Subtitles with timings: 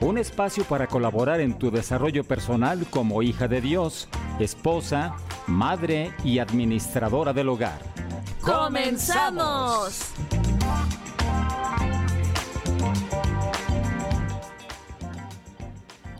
[0.00, 5.14] un espacio para colaborar en tu desarrollo personal como hija de Dios, esposa,
[5.46, 7.80] madre y administradora del hogar.
[8.40, 10.12] ¡Comenzamos!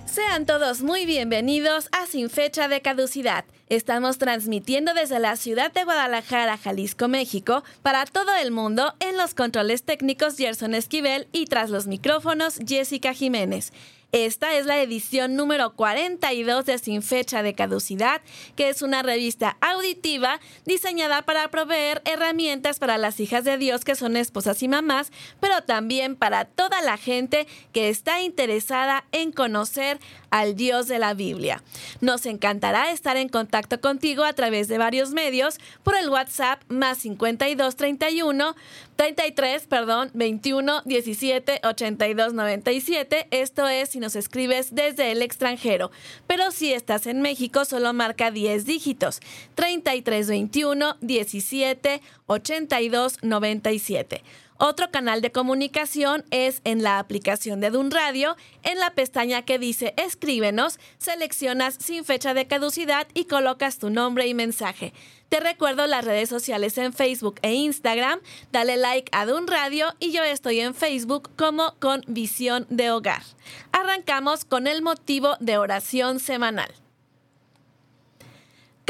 [0.05, 3.45] Sean todos muy bienvenidos a Sin Fecha de Caducidad.
[3.71, 9.33] Estamos transmitiendo desde la ciudad de Guadalajara, Jalisco, México, para todo el mundo en los
[9.33, 13.73] controles técnicos Gerson Esquivel y tras los micrófonos Jessica Jiménez.
[14.13, 18.23] Esta es la edición número 42 de Sin Fecha de Caducidad,
[18.57, 23.95] que es una revista auditiva diseñada para proveer herramientas para las hijas de Dios que
[23.95, 30.01] son esposas y mamás, pero también para toda la gente que está interesada en conocer
[30.31, 31.63] al Dios de la Biblia.
[32.01, 36.99] Nos encantará estar en contacto contigo a través de varios medios por el WhatsApp más
[36.99, 38.55] 5231
[39.01, 43.29] 33, perdón, 21 17 82 97.
[43.31, 45.91] Esto es si nos escribes desde el extranjero.
[46.27, 49.21] Pero si estás en México, solo marca 10 dígitos.
[49.55, 54.23] 33 21 17 82 97.
[54.63, 58.37] Otro canal de comunicación es en la aplicación de Dun Radio.
[58.63, 64.27] En la pestaña que dice Escríbenos, seleccionas sin fecha de caducidad y colocas tu nombre
[64.27, 64.93] y mensaje.
[65.31, 68.21] Te recuerdo las redes sociales en Facebook e Instagram.
[68.53, 73.23] Dale like a Dun Radio y yo estoy en Facebook como con Visión de Hogar.
[73.73, 76.71] Arrancamos con el motivo de oración semanal.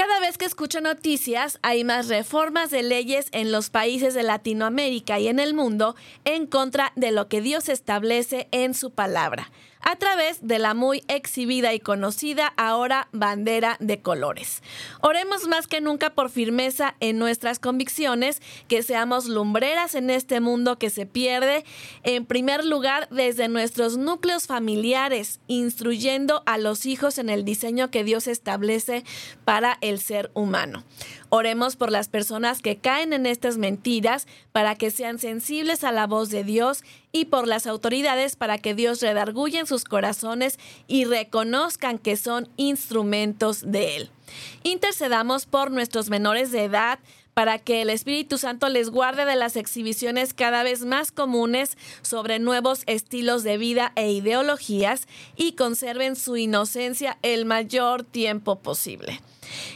[0.00, 5.18] Cada vez que escucho noticias, hay más reformas de leyes en los países de Latinoamérica
[5.18, 5.94] y en el mundo
[6.24, 11.02] en contra de lo que Dios establece en su palabra a través de la muy
[11.08, 14.62] exhibida y conocida ahora bandera de colores.
[15.00, 20.78] Oremos más que nunca por firmeza en nuestras convicciones, que seamos lumbreras en este mundo
[20.78, 21.64] que se pierde,
[22.02, 28.04] en primer lugar desde nuestros núcleos familiares, instruyendo a los hijos en el diseño que
[28.04, 29.04] Dios establece
[29.44, 30.84] para el ser humano.
[31.32, 36.08] Oremos por las personas que caen en estas mentiras para que sean sensibles a la
[36.08, 36.82] voz de Dios
[37.12, 40.58] y por las autoridades para que Dios redarguya en sus corazones
[40.88, 44.10] y reconozcan que son instrumentos de Él.
[44.64, 46.98] Intercedamos por nuestros menores de edad,
[47.34, 52.38] para que el Espíritu Santo les guarde de las exhibiciones cada vez más comunes sobre
[52.38, 59.20] nuevos estilos de vida e ideologías y conserven su inocencia el mayor tiempo posible.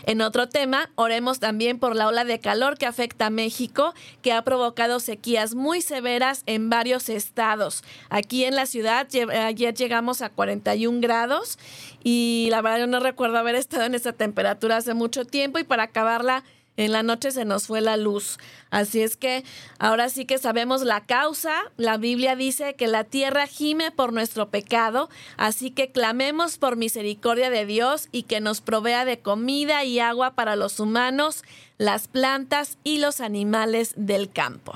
[0.04, 4.32] En otro tema, oremos también por la ola de calor que afecta a México, que
[4.32, 7.82] ha provocado sequías muy severas en varios estados.
[8.08, 11.58] Aquí en la ciudad ayer llegamos a 41 grados
[12.02, 15.64] y la verdad yo no recuerdo haber estado en esa temperatura hace mucho tiempo y
[15.64, 16.44] para acabarla
[16.76, 18.38] en la noche se nos fue la luz.
[18.70, 19.44] Así es que
[19.78, 21.54] ahora sí que sabemos la causa.
[21.76, 25.08] La Biblia dice que la tierra gime por nuestro pecado.
[25.36, 30.34] Así que clamemos por misericordia de Dios y que nos provea de comida y agua
[30.34, 31.44] para los humanos,
[31.78, 34.72] las plantas y los animales del campo.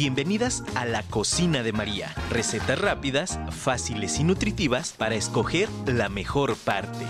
[0.00, 2.14] Bienvenidas a la cocina de María.
[2.30, 7.04] Recetas rápidas, fáciles y nutritivas para escoger la mejor parte.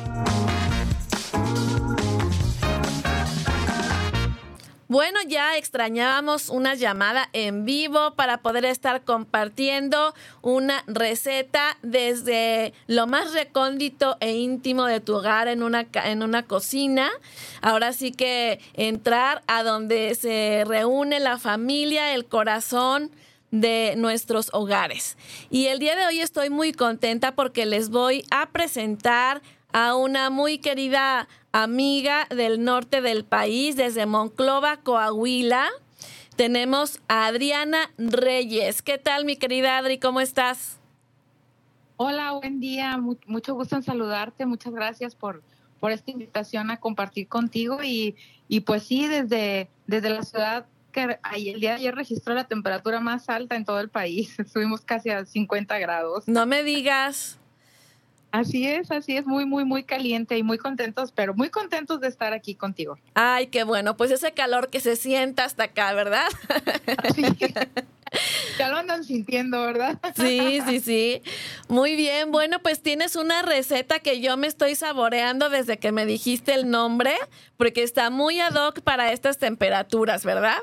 [4.91, 13.07] Bueno, ya extrañábamos una llamada en vivo para poder estar compartiendo una receta desde lo
[13.07, 17.09] más recóndito e íntimo de tu hogar en una, en una cocina.
[17.63, 23.13] Ahora sí que entrar a donde se reúne la familia, el corazón
[23.53, 25.17] de nuestros hogares.
[25.51, 29.41] Y el día de hoy estoy muy contenta porque les voy a presentar
[29.73, 35.69] a una muy querida amiga del norte del país, desde Monclova, Coahuila.
[36.37, 38.83] Tenemos a Adriana Reyes.
[38.83, 39.99] ¿Qué tal, mi querida Adri?
[39.99, 40.79] ¿Cómo estás?
[41.97, 42.99] Hola, buen día.
[43.27, 44.47] Mucho gusto en saludarte.
[44.47, 45.43] Muchas gracias por,
[45.81, 47.83] por esta invitación a compartir contigo.
[47.83, 48.17] Y,
[48.49, 53.01] y pues sí, desde, desde la ciudad que el día de ayer registró la temperatura
[53.01, 54.37] más alta en todo el país.
[54.53, 56.27] Subimos casi a 50 grados.
[56.27, 57.40] No me digas.
[58.33, 62.09] Así es, así es, muy, muy, muy caliente y muy contentos, pero muy contentos de
[62.09, 62.99] estar aquí contigo.
[63.15, 66.27] Ay, qué bueno, pues ese calor que se sienta hasta acá, ¿verdad?
[67.15, 67.25] Sí,
[68.59, 69.99] ya lo andan sintiendo, ¿verdad?
[70.17, 71.23] Sí, sí, sí.
[71.69, 72.33] Muy bien.
[72.33, 76.71] Bueno, pues tienes una receta que yo me estoy saboreando desde que me dijiste el
[76.71, 77.15] nombre,
[77.57, 80.59] porque está muy ad hoc para estas temperaturas, ¿verdad?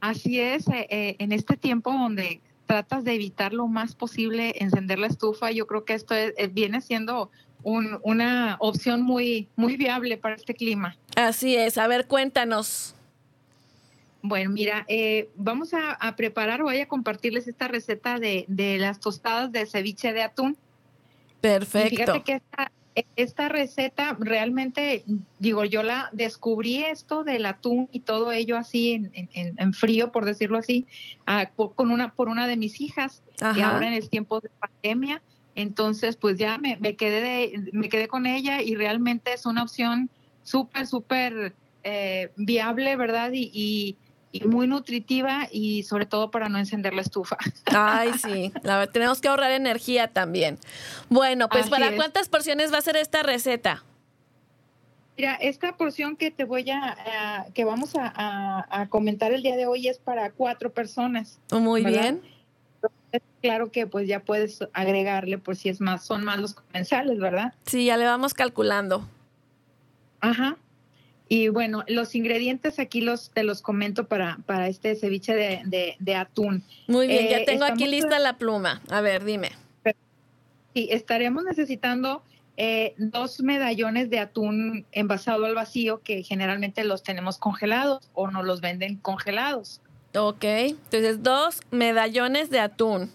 [0.00, 0.68] Así es.
[0.68, 5.50] Eh, eh, en este tiempo donde tratas de evitar lo más posible encender la estufa,
[5.50, 6.14] yo creo que esto
[6.52, 7.30] viene siendo
[7.62, 10.96] una opción muy, muy viable para este clima.
[11.16, 11.78] Así es.
[11.78, 12.94] A ver, cuéntanos.
[14.22, 18.46] Bueno, mira, eh, vamos a, preparar, voy a compartirles esta receta de,
[18.78, 20.56] las tostadas de ceviche de atún.
[21.40, 21.90] Perfecto.
[21.90, 22.72] fíjate que esta,
[23.48, 25.04] receta realmente,
[25.38, 30.58] digo, yo la descubrí esto del atún y todo ello así en, frío, por decirlo
[30.58, 30.86] así,
[31.74, 33.22] con una, por una de mis hijas,
[33.54, 35.22] y ahora en el tiempo de pandemia.
[35.54, 40.10] Entonces, pues ya me, quedé me quedé con ella y realmente es una opción
[40.42, 43.30] súper, súper eh, viable, ¿verdad?
[43.32, 43.96] y,
[44.44, 47.36] muy nutritiva y sobre todo para no encender la estufa.
[47.66, 50.58] Ay, sí, la, tenemos que ahorrar energía también.
[51.08, 53.84] Bueno, pues ¿para cuántas porciones va a ser esta receta?
[55.16, 59.88] Mira, esta porción que te voy a, que vamos a, comentar el día de hoy
[59.88, 61.38] es para cuatro personas.
[61.50, 62.20] Muy bien.
[63.40, 67.54] Claro que pues ya puedes agregarle por si es más, son más los comensales, ¿verdad?
[67.64, 69.08] Sí, ya le vamos calculando.
[70.20, 70.56] Ajá.
[71.28, 76.62] Y bueno, los ingredientes aquí los te los comento para, para este ceviche de, atún.
[76.86, 78.80] Muy bien, ya eh, tengo aquí lista la pluma.
[78.90, 79.50] A ver, dime.
[80.74, 82.22] Sí, estaremos necesitando
[82.56, 88.44] eh, dos medallones de atún envasado al vacío que generalmente los tenemos congelados o nos
[88.44, 89.80] los venden congelados.
[90.14, 93.10] Ok, entonces dos medallones de atún.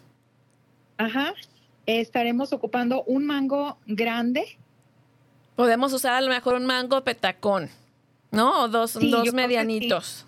[0.97, 1.33] Ajá.
[1.85, 4.57] estaremos ocupando un mango grande.
[5.55, 7.69] Podemos usar a lo mejor un mango petacón.
[8.31, 8.63] ¿No?
[8.63, 10.25] O dos, dos medianitos.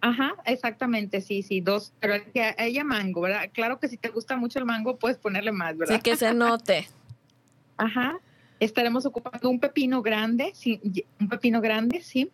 [0.00, 3.50] Ajá, exactamente, sí, sí, dos, pero que ella mango, ¿verdad?
[3.52, 5.96] Claro que si te gusta mucho el mango, puedes ponerle más, ¿verdad?
[5.96, 6.88] Sí, que se note.
[7.76, 8.18] Ajá,
[8.60, 10.80] estaremos ocupando un pepino grande, sí,
[11.20, 12.30] un pepino grande, sí.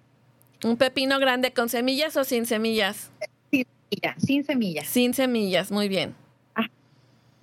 [0.64, 3.10] ¿Un pepino grande con semillas o sin semillas?
[3.50, 4.22] Sin semillas.
[4.22, 6.14] Sin semillas, sin semillas muy bien.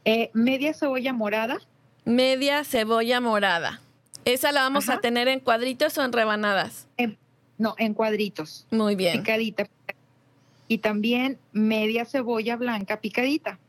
[0.06, 1.60] Eh, media cebolla morada.
[2.06, 3.81] Media cebolla morada.
[4.25, 6.88] ¿Esa la vamos a tener en cuadritos o en rebanadas?
[6.98, 7.18] En
[7.59, 8.65] no, en cuadritos.
[8.71, 9.19] Muy bien.
[9.19, 9.67] Picadita.
[10.67, 13.59] Y también media cebolla blanca picadita.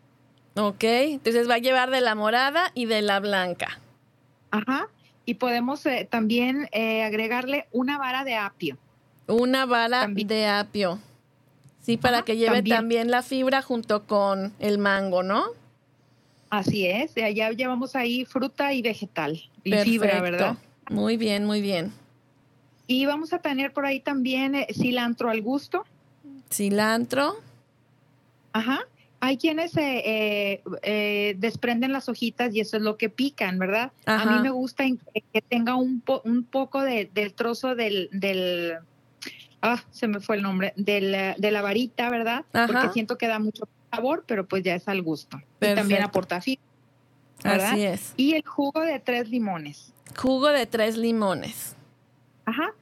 [0.55, 3.81] Ok, entonces va a llevar de la morada y de la blanca.
[4.51, 4.89] Ajá.
[5.27, 8.79] Y podemos eh, también eh, agregarle una vara de apio.
[9.27, 11.01] Una vara de apio.
[11.81, 13.11] Sí, para que lleve también.
[13.11, 15.47] la fibra junto con el mango, ¿no?
[16.49, 20.57] Así es, allá llevamos ahí fruta y vegetal y fibra, ¿verdad?
[20.91, 21.93] Muy bien, muy bien.
[22.91, 25.85] Y vamos a tener por ahí también eh, cilantro al gusto.
[26.53, 27.37] Cilantro.
[28.53, 28.81] Ajá.
[29.21, 33.93] Hay quienes eh, eh, desprenden las hojitas y eso es lo que pican, ¿verdad?
[34.07, 34.83] A mí me gusta
[35.33, 38.79] que tenga un, un poco de, del trozo del, del,
[39.63, 42.45] ah, se me fue el nombre, del, de la varita, ¿verdad?
[42.51, 45.41] Porque siento que da mucho sabor, pero pues ya es al gusto.
[45.61, 46.65] Y también aporta fibra.
[47.45, 48.15] Así es.
[48.17, 49.93] Y el jugo de tres limones.
[50.17, 51.77] Jugo de tres limones.
[52.47, 52.75] Ajá.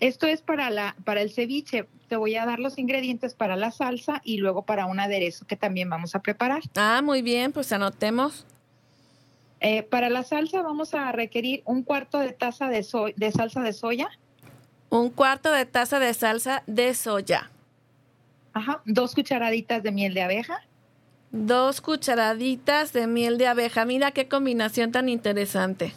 [0.00, 1.86] Esto es para, la, para el ceviche.
[2.08, 5.56] Te voy a dar los ingredientes para la salsa y luego para un aderezo que
[5.56, 6.62] también vamos a preparar.
[6.76, 8.46] Ah, muy bien, pues anotemos.
[9.60, 12.86] Eh, para la salsa vamos a requerir un cuarto de taza de,
[13.16, 14.08] de salsa de soya.
[14.88, 17.50] Un cuarto de taza de salsa de soya.
[18.52, 20.62] Ajá, dos cucharaditas de miel de abeja.
[21.30, 23.84] Dos cucharaditas de miel de abeja.
[23.84, 25.92] Mira qué combinación tan interesante.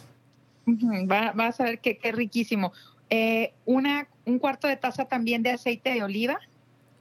[0.66, 2.72] Va, vas a ver qué riquísimo.
[3.14, 6.40] Eh, una, un cuarto de taza también de aceite de oliva.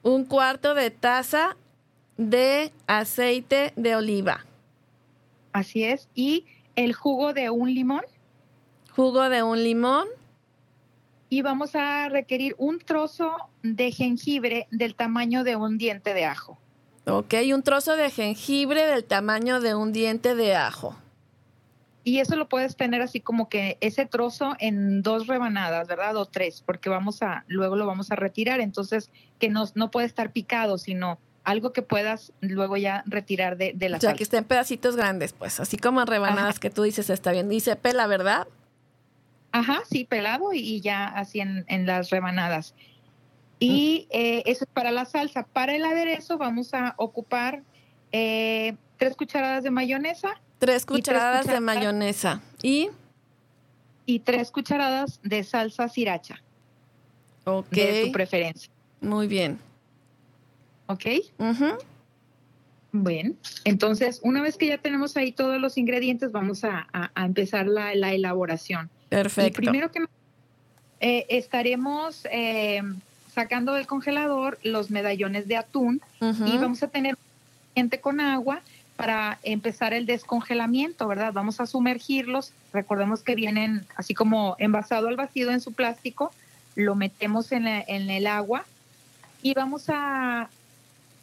[0.03, 1.55] Un cuarto de taza
[2.17, 4.45] de aceite de oliva.
[5.53, 6.09] Así es.
[6.13, 8.01] Y el jugo de un limón.
[8.93, 10.05] Jugo de un limón.
[11.29, 16.57] Y vamos a requerir un trozo de jengibre del tamaño de un diente de ajo.
[17.05, 20.93] Ok, un trozo de jengibre del tamaño de un diente de ajo.
[22.03, 26.15] Y eso lo puedes tener así como que ese trozo en dos rebanadas, ¿verdad?
[26.17, 28.59] O tres, porque vamos a, luego lo vamos a retirar.
[28.59, 33.73] Entonces, que no, no puede estar picado, sino algo que puedas luego ya retirar de,
[33.75, 36.69] de la O sea, que esté en pedacitos grandes, pues, así como en rebanadas que
[36.69, 37.49] tú dices está bien.
[37.49, 38.47] Dice pela, ¿verdad?
[39.51, 42.73] Ajá, sí, pelado y, ya así en, en, las rebanadas.
[43.59, 45.43] Y eh, eso es para la salsa.
[45.43, 47.63] Para el aderezo vamos a ocupar
[48.11, 52.39] eh, tres cucharadas de mayonesa, Tres cucharadas, de mayonesa.
[52.61, 52.89] ¿Y?
[54.05, 56.39] Y tres cucharadas de salsa sriracha.
[57.45, 57.71] Ok.
[57.71, 58.71] De tu preferencia.
[59.01, 59.57] Muy bien.
[60.85, 61.05] ¿Ok?
[62.91, 67.93] Bueno, entonces una vez que ya tenemos ahí todos los ingredientes, vamos a, empezar la,
[67.93, 68.87] elaboración.
[69.09, 69.61] Perfecto.
[69.61, 70.05] primero que
[70.99, 72.83] eh, estaremos eh,
[73.33, 77.17] sacando del congelador los medallones de atún y vamos a tener
[77.73, 78.61] gente con agua
[79.01, 81.33] para empezar el descongelamiento, ¿verdad?
[81.33, 82.53] Vamos a sumergirlos.
[82.71, 86.31] Recordemos que vienen así como envasado al vacío en su plástico.
[86.75, 88.63] Lo metemos en, el agua
[89.41, 90.49] y vamos a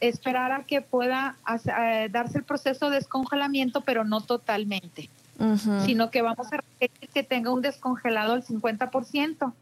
[0.00, 1.36] esperar a que pueda
[1.78, 5.08] eh, darse el proceso de descongelamiento, pero no totalmente,
[5.86, 9.52] sino que vamos a requerir que tenga un descongelado al 50%.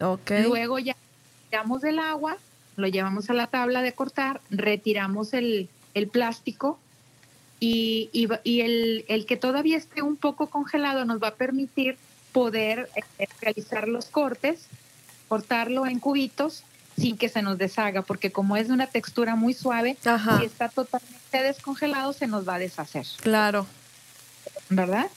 [0.00, 0.30] Ok.
[0.42, 0.96] Luego ya
[1.48, 2.38] tiramos del agua,
[2.74, 6.80] lo llevamos a la tabla de cortar, retiramos el, el plástico
[7.60, 11.98] y, y, el, el, que todavía esté un poco congelado nos va a permitir
[12.32, 12.88] poder
[13.18, 14.66] eh, realizar los cortes,
[15.28, 16.64] cortarlo en cubitos
[16.96, 20.68] sin que se nos deshaga, porque como es de una textura muy suave, si está
[20.68, 23.06] totalmente descongelado se nos va a deshacer.
[23.20, 23.66] Claro.
[24.70, 25.08] ¿Verdad?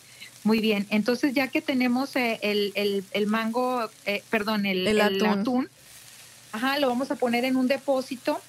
[0.44, 5.00] Muy bien, entonces ya que tenemos eh, el, el, el, mango, eh, perdón, el, el
[5.00, 5.28] atún.
[5.28, 5.70] atún,
[6.52, 8.42] ajá, lo vamos a poner en un depósito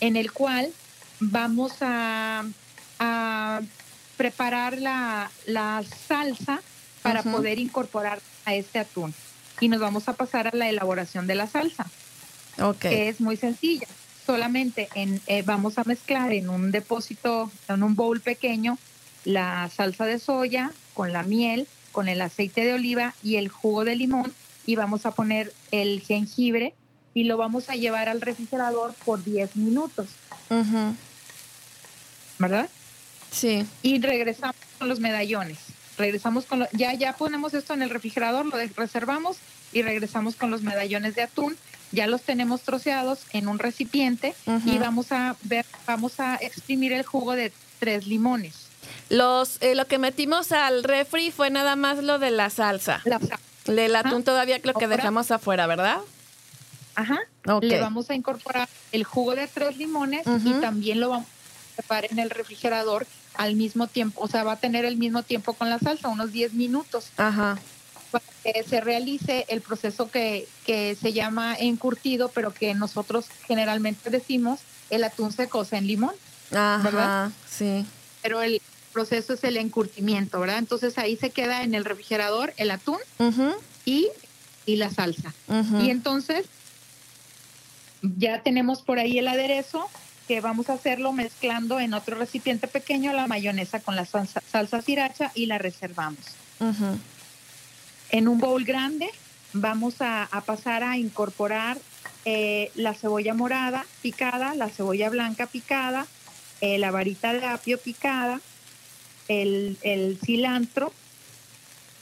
[0.00, 0.72] en el cual
[1.18, 2.44] vamos a
[3.04, 3.60] a
[4.16, 5.30] preparar la,
[6.06, 6.60] salsa
[7.02, 9.14] para poder incorporar a este atún.
[9.60, 11.86] Y nos vamos a pasar a la elaboración de la salsa,
[12.80, 13.86] que es muy sencilla.
[14.26, 18.78] Solamente en, eh, vamos a mezclar en un depósito, en un bowl pequeño,
[19.24, 23.84] la salsa de soya con la miel, con el aceite de oliva y el jugo
[23.84, 24.34] de limón
[24.66, 26.74] y vamos a poner el jengibre
[27.12, 30.08] y lo vamos a llevar al refrigerador por 10 minutos.
[32.38, 32.68] ¿Verdad?
[33.34, 33.66] Sí.
[33.82, 35.58] Y regresamos con los medallones.
[35.98, 39.36] Regresamos con ya ya ponemos esto en el refrigerador, lo reservamos
[39.72, 41.56] y regresamos con los medallones de atún.
[41.92, 44.34] Ya los tenemos troceados en un recipiente
[44.66, 48.66] y vamos a ver, vamos a exprimir el jugo de tres limones.
[49.08, 53.00] Los eh, lo que metimos al refri fue nada más lo de la salsa.
[53.04, 53.20] La
[53.66, 55.98] El atún todavía lo que dejamos afuera, ¿verdad?
[56.96, 57.18] Ajá.
[57.60, 62.10] Le vamos a incorporar el jugo de tres limones y también lo vamos a preparar
[62.10, 65.70] en el refrigerador al mismo tiempo, o sea, va a tener el mismo tiempo con
[65.70, 67.06] la salsa, unos 10 minutos.
[67.16, 67.58] Ajá.
[68.10, 74.10] Para que se realice el proceso que, que se llama encurtido, pero que nosotros generalmente
[74.10, 74.60] decimos
[74.90, 76.14] el atún se cose en limón.
[76.52, 77.30] Ajá, ¿verdad?
[77.48, 77.86] sí.
[78.22, 78.60] Pero el
[78.92, 80.58] proceso es el encurtimiento, ¿verdad?
[80.58, 82.98] Entonces ahí se queda en el refrigerador el atún
[83.84, 84.08] y,
[84.64, 85.34] y, la salsa.
[85.82, 86.46] Y entonces
[88.02, 89.88] ya tenemos por ahí el aderezo
[90.26, 94.80] que vamos a hacerlo mezclando en otro recipiente pequeño la mayonesa con la salsa, salsa
[94.80, 96.24] sriracha y la reservamos.
[98.10, 99.10] En un bowl grande
[99.52, 101.78] vamos a, pasar a incorporar
[102.24, 106.06] eh, la cebolla morada picada, la cebolla blanca picada,
[106.60, 108.40] eh, la varita de apio picada,
[109.28, 110.92] el, cilantro,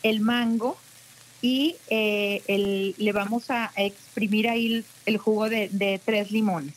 [0.02, 0.76] el mango
[1.40, 6.74] y eh, le vamos a exprimir ahí el, jugo de, tres limones.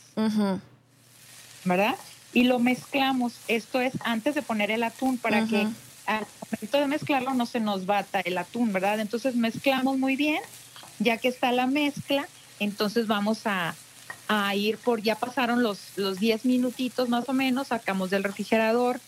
[1.66, 1.96] ¿Verdad?
[2.32, 3.34] Y lo mezclamos.
[3.48, 5.66] Esto es antes de poner el atún para que
[6.06, 9.00] al momento de mezclarlo no se nos bata el atún, ¿verdad?
[9.00, 10.40] Entonces mezclamos muy bien.
[10.98, 12.26] Ya que está la mezcla,
[12.58, 13.74] entonces vamos a,
[14.54, 18.98] ir por, ya pasaron los, los 10 minutitos más o menos, sacamos del refrigerador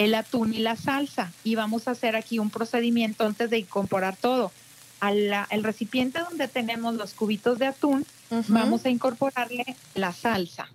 [0.00, 4.16] el atún y la salsa y vamos a hacer aquí un procedimiento antes de incorporar
[4.16, 4.50] todo.
[4.98, 8.06] Al el recipiente donde tenemos los cubitos de atún,
[8.48, 10.70] vamos a incorporarle la salsa.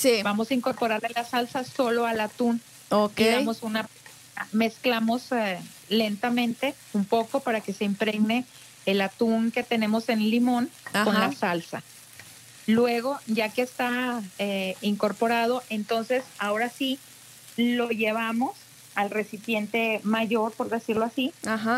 [0.00, 0.22] Sí.
[0.22, 2.60] Vamos a incorporarle la salsa solo al atún.
[2.88, 3.20] Ok.
[3.60, 3.86] una,
[4.52, 8.46] mezclamos eh, lentamente un poco para que se impregne
[8.86, 10.70] el atún que tenemos en limón
[11.04, 11.82] con la salsa.
[12.66, 16.98] Luego, ya que está eh, incorporado, entonces ahora sí
[17.56, 18.52] lo llevamos
[19.00, 21.32] al recipiente mayor, por decirlo así,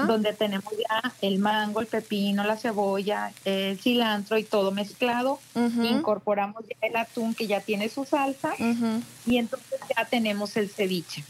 [0.06, 5.38] donde tenemos ya el mango, el pepino, la cebolla, el cilantro y todo mezclado.
[5.54, 8.54] Incorporamos ya el atún que ya tiene su salsa
[9.26, 11.24] y entonces ya tenemos el ceviche.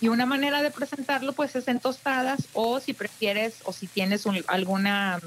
[0.00, 4.26] Y una manera de presentarlo pues es en tostadas o si prefieres o si tienes
[4.48, 5.18] alguna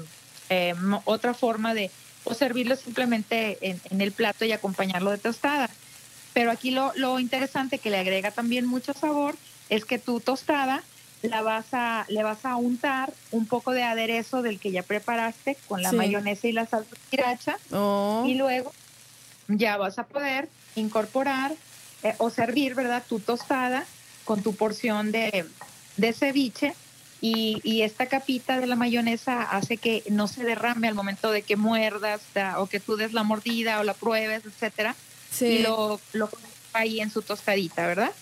[0.50, 0.74] eh,
[1.04, 1.90] otra forma de
[2.24, 5.68] o servirlo simplemente en, el plato y acompañarlo de tostada.
[6.34, 9.34] Pero aquí lo, lo interesante que le agrega también mucho sabor
[9.68, 10.82] es que tu tostada
[11.22, 15.56] la vas a, le vas a untar un poco de aderezo del que ya preparaste
[15.66, 18.24] con la mayonesa y la salsa sriracha oh.
[18.26, 18.72] y luego
[19.48, 21.54] ya vas a poder incorporar
[22.02, 23.02] eh, o servir, ¿verdad?
[23.08, 23.84] Tu tostada
[24.24, 25.44] con tu porción de,
[25.96, 26.74] de ceviche
[27.20, 31.56] y, esta capita de la mayonesa hace que no se derrame al momento de que
[31.56, 32.20] muerdas
[32.58, 34.94] o que tú des la mordida o la pruebes, etcétera.
[35.40, 36.28] Y lo, lo
[36.72, 38.12] ahí en su tostadita, ¿verdad?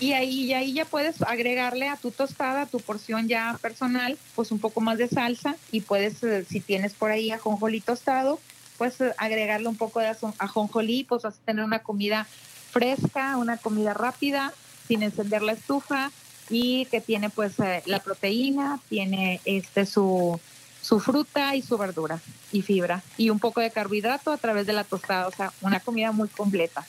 [0.00, 4.50] Y ahí, ahí ya puedes agregarle a tu tostada, a tu porción ya personal, pues
[4.50, 8.40] un poco más de salsa y puedes, eh, si tienes por ahí ajonjolí tostado,
[8.78, 12.26] pues agregarle un poco de ajonjolí, pues vas a tener una comida
[12.70, 14.54] fresca, una comida rápida,
[14.88, 16.10] sin encender la estufa
[16.48, 20.40] y que tiene pues eh, la proteína, tiene este su,
[20.80, 22.20] su fruta y su verdura
[22.52, 25.80] y fibra y un poco de carbohidrato a través de la tostada, o sea, una
[25.80, 26.86] comida muy completa.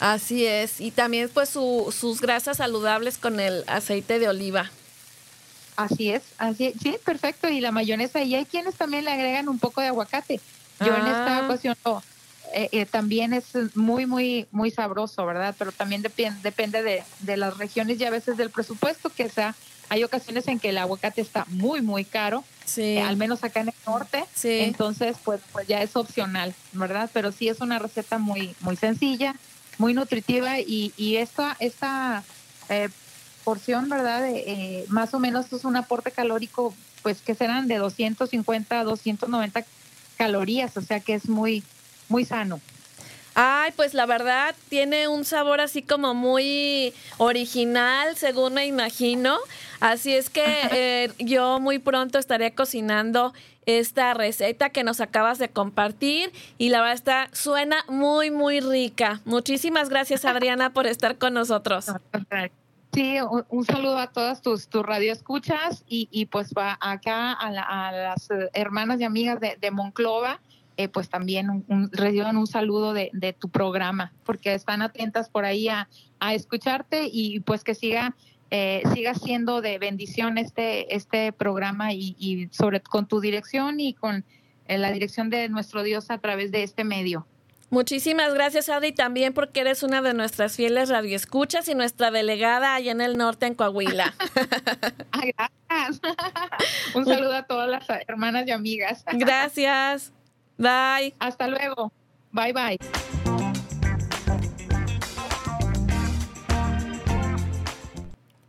[0.00, 4.70] Así es, y también pues sus grasas saludables con el aceite de oliva.
[5.76, 9.58] Así es, así sí, perfecto, y la mayonesa, y hay quienes también le agregan un
[9.58, 10.40] poco de aguacate.
[10.80, 11.44] Yo en esta ah.
[11.44, 11.76] ocasión
[12.52, 15.54] eh, eh, también es muy, muy, muy sabroso, ¿verdad?
[15.58, 19.54] Pero también depende, depende de, de, las regiones y a veces del presupuesto, que sea,
[19.88, 22.82] hay ocasiones en que el aguacate está muy, muy caro, sí.
[22.82, 24.60] Eh, al menos acá en el norte, sí.
[24.60, 27.10] entonces pues, pues ya es opcional, ¿verdad?
[27.12, 29.34] Pero sí es una receta muy, muy sencilla,
[29.78, 32.24] muy nutritiva y, y esta, esta
[33.44, 34.26] porción, ¿verdad?
[34.88, 39.64] más o menos es un aporte calórico, pues que serán de 250 a 290
[40.16, 41.62] calorías, o sea que es muy,
[42.08, 42.60] muy sano.
[43.36, 49.38] Ay, pues la verdad tiene un sabor así como muy original, según me imagino.
[49.80, 53.34] Así es que eh, yo muy pronto estaré cocinando
[53.66, 59.20] esta receta que nos acabas de compartir y la verdad está, suena muy, muy rica.
[59.24, 61.86] Muchísimas gracias Adriana por estar con nosotros.
[62.92, 63.16] Sí,
[63.48, 67.50] un, saludo a todas tus, tus radioescuchas y, y pues va acá a,
[67.90, 70.40] las hermanas y amigas de, de Monclova
[70.76, 75.44] eh, pues también un, un, reciban un saludo de, tu programa, porque están atentas por
[75.44, 75.88] ahí a,
[76.32, 78.16] escucharte y pues que siga
[78.56, 84.24] eh, siga siendo de bendición este este programa y, sobre con tu dirección y con
[84.68, 87.26] eh, la dirección de nuestro Dios a través de este medio.
[87.70, 92.92] Muchísimas gracias, Adi, también porque eres una de nuestras fieles radioescuchas y nuestra delegada allá
[92.92, 94.14] en el norte, en Coahuila.
[95.10, 96.00] gracias.
[96.94, 99.04] Un saludo a todas las hermanas y amigas.
[99.14, 100.12] Gracias.
[100.58, 101.12] Bye.
[101.18, 101.92] Hasta luego.
[102.30, 103.33] Bye bye.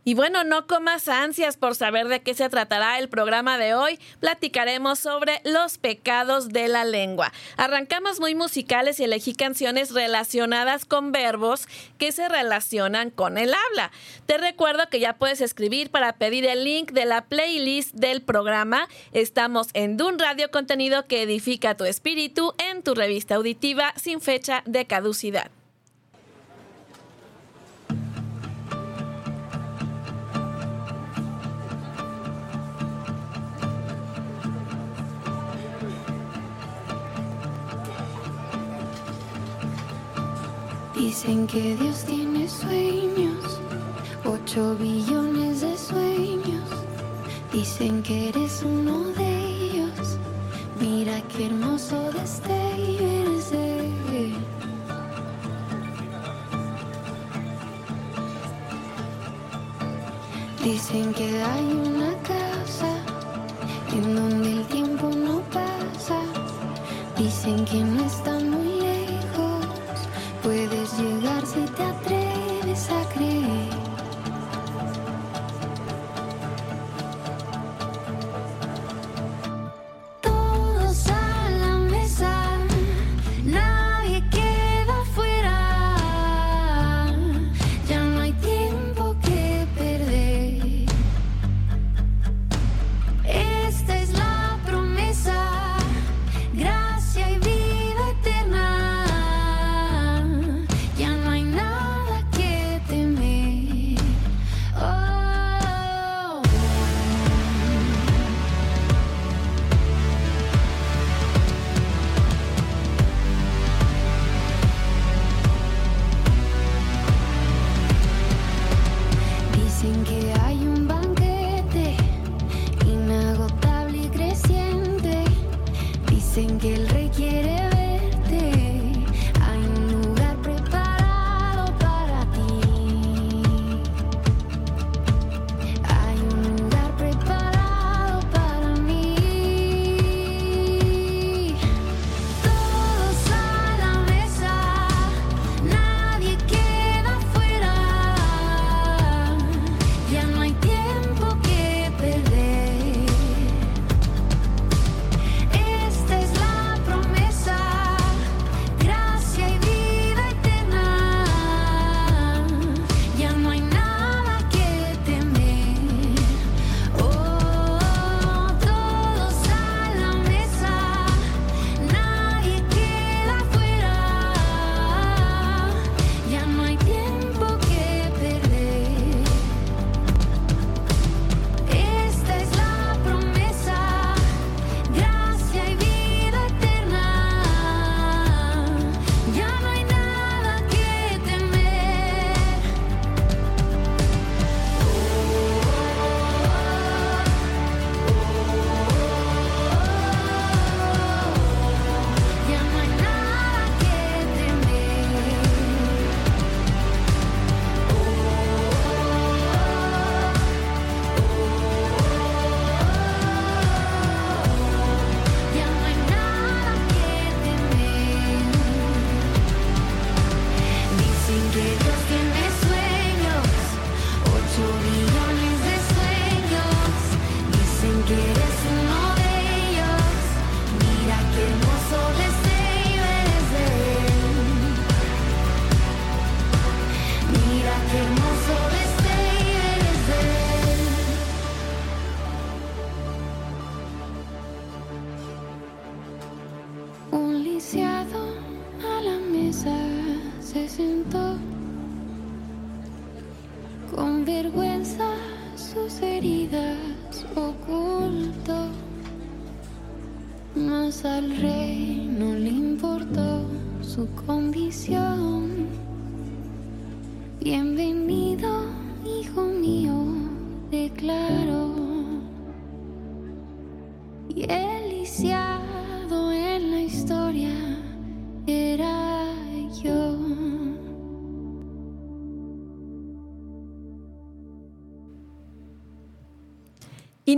[0.08, 3.98] Y bueno, no comas ansias por saber de qué se tratará el programa de hoy.
[4.20, 7.32] Platicaremos sobre los pecados de la lengua.
[7.56, 11.66] Arrancamos muy musicales y elegí canciones relacionadas con verbos
[11.98, 13.90] que se relacionan con el habla.
[14.26, 18.88] Te recuerdo que ya puedes escribir para pedir el link de la playlist del programa.
[19.10, 24.62] Estamos en Dun Radio Contenido que edifica tu espíritu en tu revista auditiva sin fecha
[24.66, 25.50] de caducidad.
[41.06, 43.60] Dicen que Dios tiene sueños,
[44.24, 46.68] ocho billones de sueños.
[47.52, 50.18] Dicen que eres uno de ellos.
[50.80, 53.52] Mira qué hermoso destello eres
[60.64, 62.92] Dicen que hay una casa
[63.92, 66.20] en donde el tiempo no pasa.
[67.16, 68.65] Dicen que no está muy
[71.56, 72.15] llegar si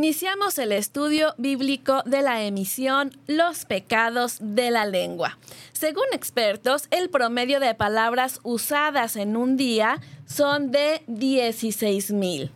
[0.01, 5.39] Iniciamos el estudio bíblico de la emisión Los pecados de la lengua.
[5.73, 12.53] Según expertos, el promedio de palabras usadas en un día son de 16 mil.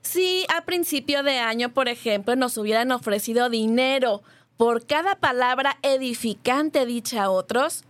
[0.00, 4.22] Si a principio de año, por ejemplo, nos hubieran ofrecido dinero
[4.56, 7.84] por cada palabra edificante dicha a otros,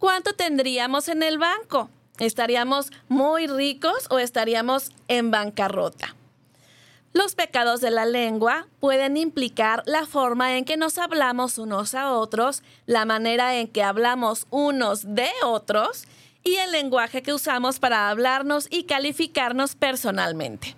[0.00, 1.88] ¿cuánto tendríamos en el banco?
[2.18, 6.16] ¿Estaríamos muy ricos o estaríamos en bancarrota?
[7.14, 12.10] Los pecados de la lengua pueden implicar la forma en que nos hablamos unos a
[12.10, 16.06] otros, la manera en que hablamos unos de otros
[16.42, 20.74] y el lenguaje que usamos para hablarnos y calificarnos personalmente.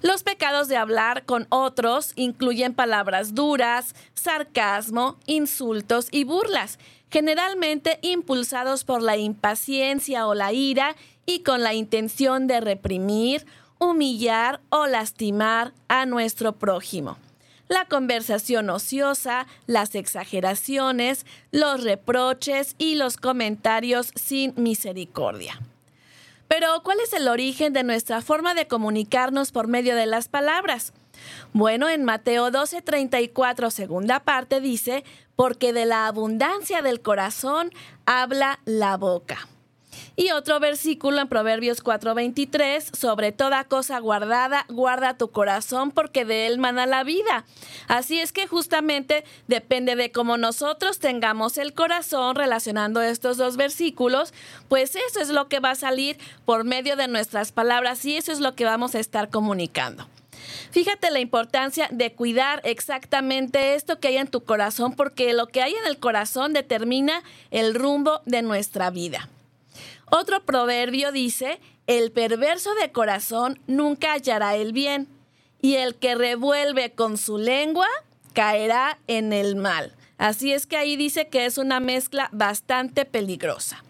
[0.00, 6.78] Los pecados de hablar con otros incluyen palabras duras, sarcasmo, insultos y burlas,
[7.10, 10.96] generalmente impulsados por la impaciencia o la ira
[11.26, 13.44] y con la intención de reprimir,
[13.80, 17.18] humillar o lastimar a nuestro prójimo.
[17.66, 25.60] La conversación ociosa, las exageraciones, los reproches y los comentarios sin misericordia.
[26.46, 30.92] Pero, ¿cuál es el origen de nuestra forma de comunicarnos por medio de las palabras?
[31.52, 35.04] Bueno, en Mateo 12:34, segunda parte, dice,
[35.36, 37.70] porque de la abundancia del corazón
[38.04, 39.48] habla la boca.
[40.16, 46.46] Y otro versículo en Proverbios 4:23, sobre toda cosa guardada, guarda tu corazón porque de
[46.46, 47.44] él mana la vida.
[47.88, 54.34] Así es que justamente depende de cómo nosotros tengamos el corazón relacionando estos dos versículos,
[54.68, 58.32] pues eso es lo que va a salir por medio de nuestras palabras y eso
[58.32, 60.06] es lo que vamos a estar comunicando.
[60.70, 65.62] Fíjate la importancia de cuidar exactamente esto que hay en tu corazón, porque lo que
[65.62, 69.28] hay en el corazón determina el rumbo de nuestra vida.
[70.10, 75.08] Otro proverbio dice, el perverso de corazón nunca hallará el bien,
[75.62, 77.86] y el que revuelve con su lengua
[78.32, 79.94] caerá en el mal.
[80.18, 83.84] Así es que ahí dice que es una mezcla bastante peligrosa.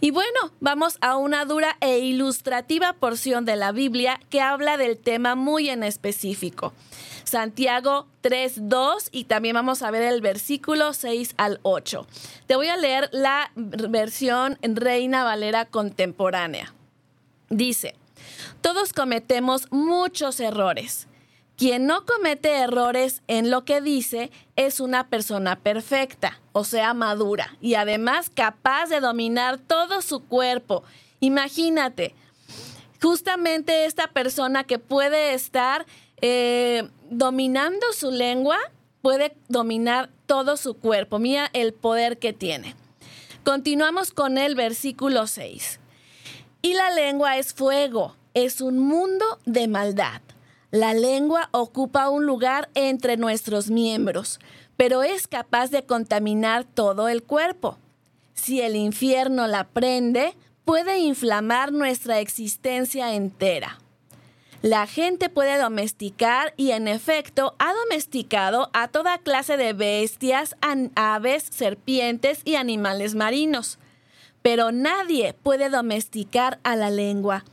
[0.00, 4.98] Y bueno, vamos a una dura e ilustrativa porción de la Biblia que habla del
[4.98, 6.72] tema muy en específico.
[7.28, 12.06] Santiago 3.2 y también vamos a ver el versículo 6 al 8.
[12.46, 16.72] Te voy a leer la versión Reina Valera contemporánea.
[17.50, 17.94] Dice,
[18.60, 21.06] todos cometemos muchos errores.
[21.56, 27.56] Quien no comete errores en lo que dice es una persona perfecta, o sea, madura,
[27.60, 30.84] y además capaz de dominar todo su cuerpo.
[31.18, 32.14] Imagínate,
[33.02, 35.84] justamente esta persona que puede estar
[36.20, 38.58] eh, dominando su lengua,
[39.02, 41.18] puede dominar todo su cuerpo.
[41.18, 42.74] Mira el poder que tiene.
[43.44, 45.80] Continuamos con el versículo 6.
[46.60, 50.20] Y la lengua es fuego, es un mundo de maldad.
[50.70, 54.38] La lengua ocupa un lugar entre nuestros miembros,
[54.76, 57.78] pero es capaz de contaminar todo el cuerpo.
[58.34, 63.78] Si el infierno la prende, puede inflamar nuestra existencia entera.
[64.62, 70.56] La gente puede domesticar y en efecto ha domesticado a toda clase de bestias,
[70.96, 73.78] aves, serpientes y animales marinos.
[74.42, 77.44] Pero nadie puede domesticar a la lengua.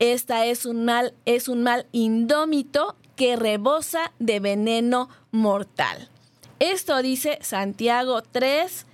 [0.00, 6.08] Esta es un mal, es un mal indómito que rebosa de veneno mortal.
[6.58, 8.84] Esto dice Santiago 3,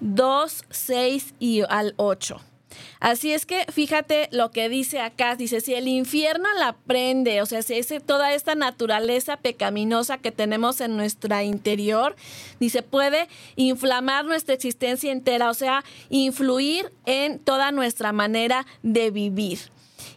[0.00, 2.40] 2, 6 y al 8.
[3.00, 7.46] Así es que fíjate lo que dice acá, dice, si el infierno la prende, o
[7.46, 12.16] sea, si es toda esta naturaleza pecaminosa que tenemos en nuestra interior,
[12.60, 19.58] dice, puede inflamar nuestra existencia entera, o sea, influir en toda nuestra manera de vivir.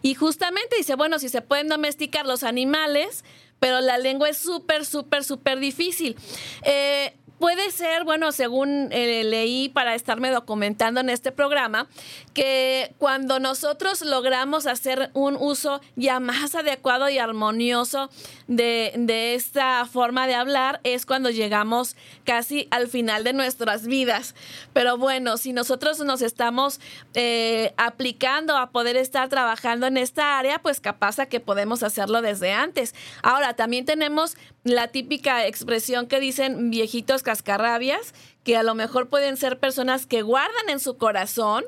[0.02, 3.24] Y justamente dice, bueno, si se pueden domesticar los animales,
[3.58, 6.16] pero la lengua es súper, súper, súper difícil.
[6.62, 11.88] Eh, puede ser, bueno, según eh, leí para estarme documentando en este programa,
[12.34, 18.10] que cuando nosotros logramos hacer un uso ya más adecuado y armonioso
[18.46, 24.34] de, esta forma de hablar, es cuando llegamos casi al final de nuestras vidas.
[24.72, 26.80] Pero bueno, si nosotros nos estamos
[27.14, 32.22] eh, aplicando a poder estar trabajando en esta área, pues capaz a que podemos hacerlo
[32.22, 32.94] desde antes.
[33.22, 34.36] Ahora, también tenemos
[34.68, 40.22] la típica expresión que dicen viejitos cascarrabias, que a lo mejor pueden ser personas que
[40.22, 41.64] guardan en su corazón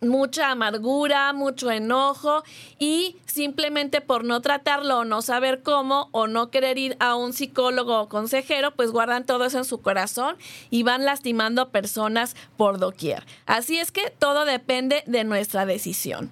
[0.00, 2.42] mucha amargura, mucho enojo
[2.78, 7.32] y simplemente por no tratarlo o no saber cómo o no querer ir a un
[7.32, 10.36] psicólogo o consejero, pues guardan todo eso en su corazón
[10.70, 13.26] y van lastimando personas por doquier.
[13.46, 16.30] Así es que todo depende de nuestra decisión.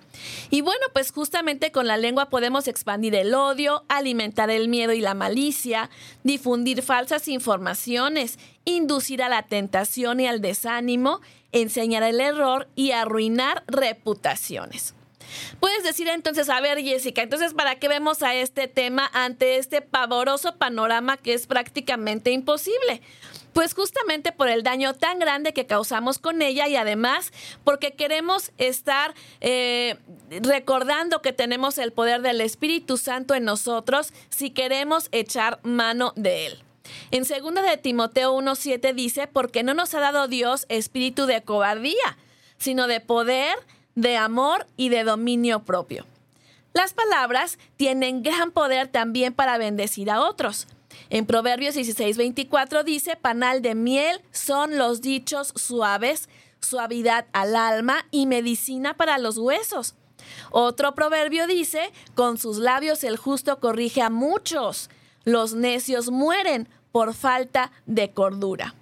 [0.50, 5.00] Y bueno, pues justamente con la lengua podemos expandir el odio, alimentar el miedo y
[5.00, 5.90] la malicia,
[6.24, 11.20] difundir falsas informaciones, inducir a la tentación y al desánimo,
[11.53, 14.95] enseñar el error y arruinar reputaciones.
[15.61, 19.83] Puedes decir entonces, a ver Jessica, entonces ¿para qué vemos a este tema ante este
[19.83, 23.03] pavoroso panorama que es prácticamente imposible?
[23.53, 27.33] Pues justamente por el daño tan grande que causamos con ella y además
[27.65, 29.99] porque queremos estar eh,
[30.43, 36.47] recordando que tenemos el poder del Espíritu Santo en nosotros si queremos echar mano de
[36.47, 36.67] él.
[37.11, 42.16] En 2 de Timoteo 1.7 dice, porque no nos ha dado Dios espíritu de cobardía,
[42.59, 43.57] sino de poder,
[43.94, 46.07] de amor y de dominio propio.
[46.72, 50.66] Las palabras tienen gran poder también para bendecir a otros.
[51.11, 56.29] En Proverbios 16:24 dice, panal de miel son los dichos suaves,
[56.61, 59.94] suavidad al alma y medicina para los huesos.
[60.51, 64.90] Otro proverbio dice, con sus labios el justo corrige a muchos,
[65.24, 68.74] los necios mueren por falta de cordura.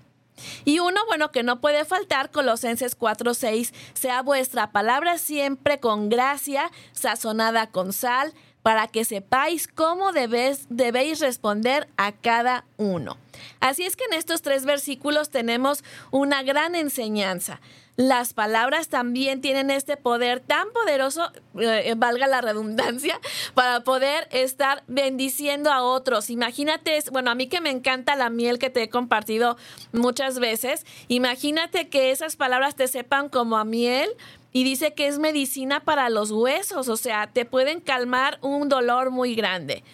[0.65, 6.71] Y uno, bueno, que no puede faltar, Colosenses 4:6, sea vuestra palabra siempre con gracia,
[6.93, 13.17] sazonada con sal, para que sepáis cómo debéis, debéis responder a cada uno.
[13.61, 17.61] Así es que en estos tres versículos tenemos una gran enseñanza.
[17.97, 23.19] Las palabras también tienen este poder tan poderoso, eh, valga la redundancia,
[23.55, 26.29] para poder estar bendiciendo a otros.
[26.29, 29.57] Imagínate, bueno, a mí que me encanta la miel que te he compartido
[29.93, 34.11] muchas veces, imagínate que esas palabras te sepan como a miel
[34.53, 39.11] y dice que es medicina para los huesos, o sea, te pueden calmar un dolor
[39.11, 39.85] muy grande.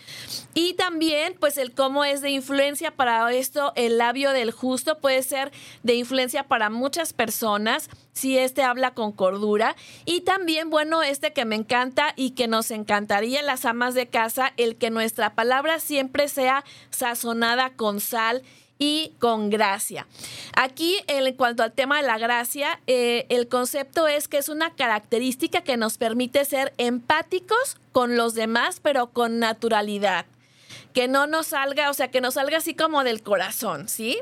[0.55, 5.23] Y también, pues, el cómo es de influencia para esto, el labio del justo puede
[5.23, 5.51] ser
[5.83, 9.75] de influencia para muchas personas si este habla con cordura.
[10.05, 14.53] Y también, bueno, este que me encanta y que nos encantaría las amas de casa,
[14.59, 18.43] el que nuestra palabra siempre sea sazonada con sal
[18.83, 20.09] y con gracia.
[20.57, 24.75] Aquí, en cuanto al tema de la gracia, eh, el concepto es que es una
[24.75, 30.27] característica que nos permite ser empáticos con los demás, pero con naturalidad
[30.95, 34.19] que no nos salga, o sea, que nos salga así como del corazón, ¿sí?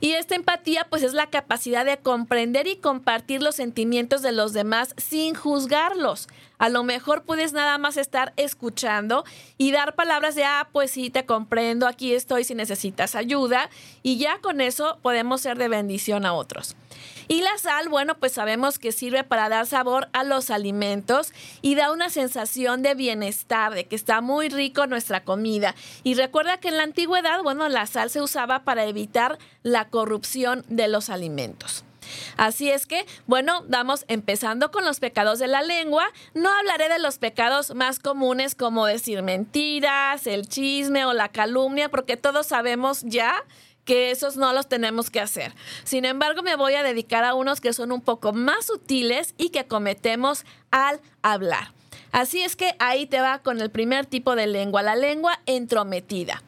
[0.00, 4.54] Y esta empatía pues es la capacidad de comprender y compartir los sentimientos de los
[4.54, 6.28] demás sin juzgarlos.
[6.58, 9.24] A lo mejor puedes nada más estar escuchando
[9.58, 13.70] y dar palabras de, ah, pues sí, te comprendo, aquí estoy si necesitas ayuda.
[14.02, 16.76] Y ya con eso podemos ser de bendición a otros.
[17.26, 21.74] Y la sal, bueno, pues sabemos que sirve para dar sabor a los alimentos y
[21.74, 25.74] da una sensación de bienestar, de que está muy rico nuestra comida.
[26.02, 30.64] Y recuerda que en la antigüedad, bueno, la sal se usaba para evitar la corrupción
[30.68, 31.83] de los alimentos.
[32.36, 36.06] Así es que, bueno, vamos empezando con los pecados de la lengua.
[36.34, 41.88] No hablaré de los pecados más comunes como decir mentiras, el chisme o la calumnia,
[41.88, 43.44] porque todos sabemos ya
[43.84, 45.54] que esos no los tenemos que hacer.
[45.84, 49.50] Sin embargo, me voy a dedicar a unos que son un poco más sutiles y
[49.50, 51.72] que cometemos al hablar.
[52.12, 56.42] Así es que ahí te va con el primer tipo de lengua, la lengua entrometida.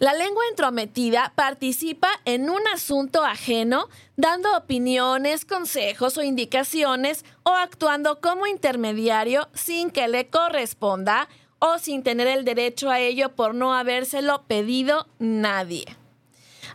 [0.00, 8.20] La lengua entrometida participa en un asunto ajeno, dando opiniones, consejos o indicaciones o actuando
[8.20, 11.28] como intermediario sin que le corresponda
[11.60, 15.84] o sin tener el derecho a ello por no habérselo pedido nadie.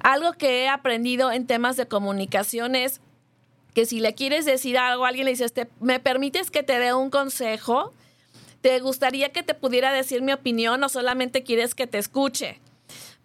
[0.02, 3.02] Algo que he aprendido en temas de comunicación es
[3.74, 6.94] que si le quieres decir algo a alguien, le dices, ¿me permites que te dé
[6.94, 7.94] un consejo?
[8.62, 12.60] ¿Te gustaría que te pudiera decir mi opinión o solamente quieres que te escuche?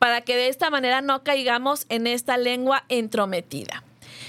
[0.04, 3.84] Para que de esta manera no caigamos en esta lengua entrometida.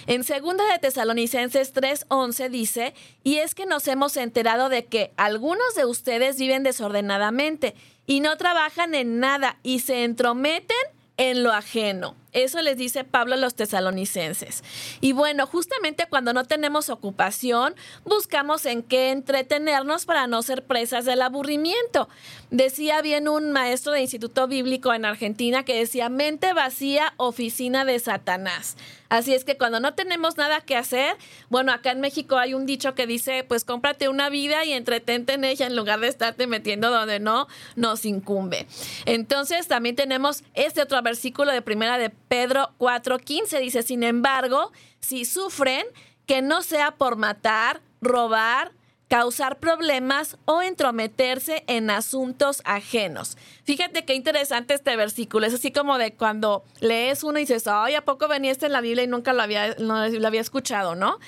[0.07, 2.93] En 2 de Tesalonicenses 3:11 dice,
[3.25, 7.75] y es que nos hemos enterado de que algunos de ustedes viven desordenadamente
[8.07, 10.77] y no trabajan en nada y se entrometen
[11.17, 14.61] en lo ajeno Eso les dice Pablo a los tesalonicenses.
[14.99, 21.05] Y bueno, justamente cuando no tenemos ocupación, buscamos en qué entretenernos para no ser presas
[21.05, 22.09] del aburrimiento.
[22.51, 27.99] Decía bien un maestro de instituto bíblico en Argentina que decía, mente vacía, oficina de
[27.99, 28.75] Satanás.
[29.07, 31.15] Así es que cuando no tenemos nada que hacer,
[31.49, 35.33] bueno, acá en México hay un dicho que dice, pues cómprate una vida y entretente
[35.33, 38.67] en ella en lugar de estarte metiendo donde no nos incumbe.
[39.05, 45.25] Entonces también tenemos este otro versículo de primera de Pedro 4:15, dice, sin embargo, si
[45.25, 45.85] sufren,
[46.25, 48.71] que no sea por matar, robar,
[49.07, 53.37] causar problemas o entrometerse en asuntos ajenos.
[53.63, 55.45] Fíjate qué interesante este versículo.
[55.45, 58.71] Es así como de cuando lees uno y dices, ay, ¿a poco venía este en
[58.71, 61.19] la Biblia y nunca lo había, lo había escuchado, no?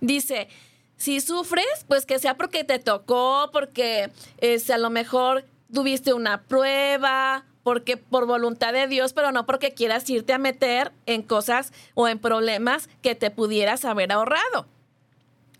[0.00, 0.48] Dice,
[0.96, 6.42] si sufres, pues que sea porque te tocó, porque este, a lo mejor tuviste una
[6.42, 11.72] prueba, porque por voluntad de Dios, pero no porque quieras irte a meter en cosas
[11.94, 14.68] o en problemas que te pudieras haber ahorrado.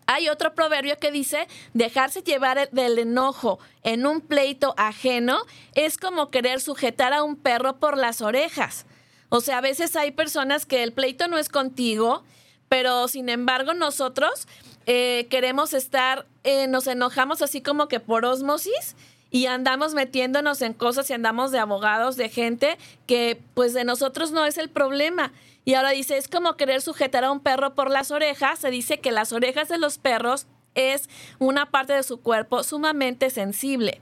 [0.07, 5.41] Hay otro proverbio que dice, dejarse llevar del enojo en un pleito ajeno
[5.75, 8.87] es como querer sujetar a un perro por las orejas.
[9.29, 12.23] O sea, a veces hay personas que el pleito no es contigo,
[12.69, 14.47] pero sin embargo nosotros
[14.87, 18.95] eh, queremos estar, eh, nos enojamos así como que por osmosis
[19.31, 24.33] y andamos metiéndonos en cosas y andamos de abogados, de gente que pues de nosotros
[24.33, 25.33] no es el problema.
[25.65, 28.61] Y ahora dice, es como querer sujetar a un perro por las orejas.
[28.61, 31.09] Se dice que las orejas de los perros es
[31.39, 34.01] una parte de su cuerpo sumamente sensible.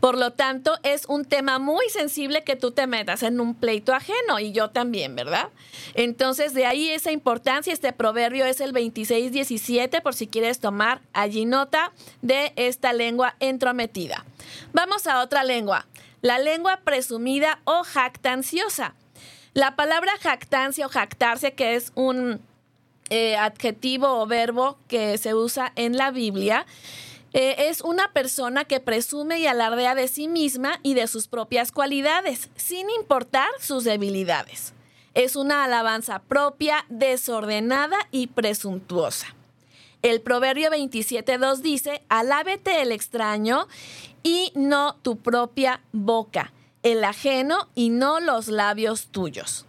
[0.00, 3.94] Por lo tanto, es un tema muy sensible que tú te metas en un pleito
[3.94, 5.48] ajeno y yo también, ¿verdad?
[5.94, 7.72] Entonces, de ahí esa importancia.
[7.72, 14.24] Este proverbio es el 26-17, por si quieres tomar allí nota de esta lengua entrometida.
[14.72, 15.86] Vamos a otra lengua,
[16.22, 18.94] la lengua presumida o jactanciosa.
[19.54, 22.40] La palabra jactancia o jactarse, que es un
[23.08, 26.66] eh, adjetivo o verbo que se usa en la Biblia,
[27.38, 31.70] eh, es una persona que presume y alardea de sí misma y de sus propias
[31.70, 34.72] cualidades, sin importar sus debilidades.
[35.12, 39.26] Es una alabanza propia, desordenada y presuntuosa.
[40.00, 43.68] El Proverbio 27.2 dice, alábete el extraño
[44.22, 49.65] y no tu propia boca el ajeno y no los labios tuyos.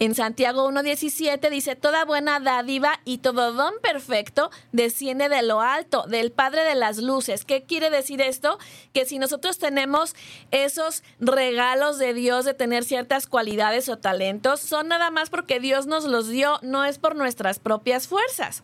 [0.00, 6.04] En Santiago 1.17 dice, toda buena dádiva y todo don perfecto desciende de lo alto,
[6.06, 7.44] del Padre de las Luces.
[7.44, 8.58] ¿Qué quiere decir esto?
[8.92, 10.14] Que si nosotros tenemos
[10.52, 15.86] esos regalos de Dios de tener ciertas cualidades o talentos, son nada más porque Dios
[15.86, 18.62] nos los dio, no es por nuestras propias fuerzas.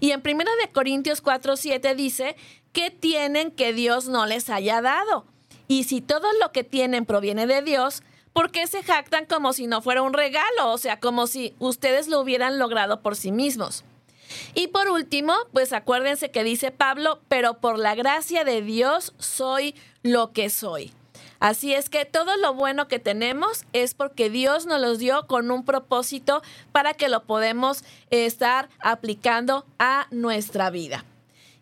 [0.00, 2.34] Y en 1 Corintios 4.7 dice,
[2.72, 5.24] ¿qué tienen que Dios no les haya dado?
[5.68, 8.02] Y si todo lo que tienen proviene de Dios,
[8.34, 10.72] ¿por qué se jactan como si no fuera un regalo?
[10.72, 13.84] O sea, como si ustedes lo hubieran logrado por sí mismos.
[14.54, 19.74] Y por último, pues acuérdense que dice Pablo, pero por la gracia de Dios soy
[20.02, 20.92] lo que soy.
[21.38, 25.50] Así es que todo lo bueno que tenemos es porque Dios nos los dio con
[25.50, 31.04] un propósito para que lo podemos estar aplicando a nuestra vida.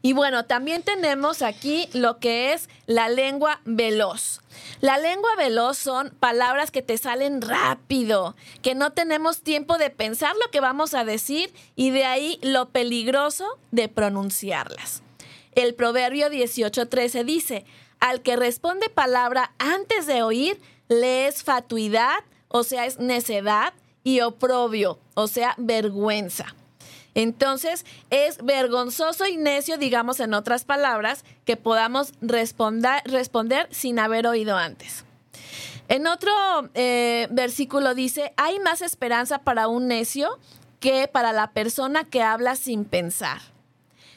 [0.03, 4.41] Y bueno, también tenemos aquí lo que es la lengua veloz.
[4.81, 10.35] La lengua veloz son palabras que te salen rápido, que no tenemos tiempo de pensar
[10.45, 15.03] lo que vamos a decir y de ahí lo peligroso de pronunciarlas.
[15.53, 17.65] El proverbio 18:13 dice,
[18.01, 23.73] al que responde palabra antes de oír, le es fatuidad, o sea, es necedad,
[24.05, 26.55] y oprobio, o sea, vergüenza.
[27.15, 34.57] Entonces, es vergonzoso y necio, digamos en otras palabras, que podamos responder, sin haber oído
[34.57, 35.05] antes.
[35.89, 36.33] En otro
[36.75, 40.39] eh, versículo dice, hay más esperanza para un necio
[40.81, 43.41] que para la persona que habla sin pensar.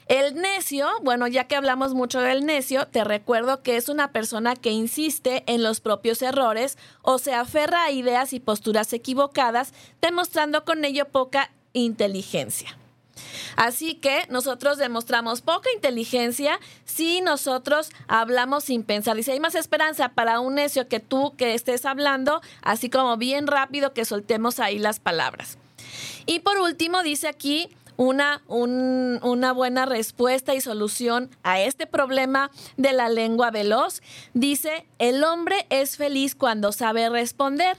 [0.08, 4.56] El necio, bueno, ya que hablamos mucho del necio, te recuerdo que es una persona
[4.56, 10.64] que insiste en los propios errores o se aferra a ideas y posturas equivocadas, demostrando
[10.64, 12.78] con ello poca inteligencia.
[13.56, 19.16] Así que nosotros demostramos poca inteligencia si nosotros hablamos sin pensar.
[19.16, 23.48] Dice, hay más esperanza para un necio que tú que estés hablando, así como bien
[23.48, 25.58] rápido que soltemos ahí las palabras.
[26.26, 32.94] Y por último, dice aquí, una, una, buena respuesta y solución a este problema de
[32.94, 34.02] la lengua veloz.
[34.34, 37.78] Dice, el hombre es feliz cuando sabe responder.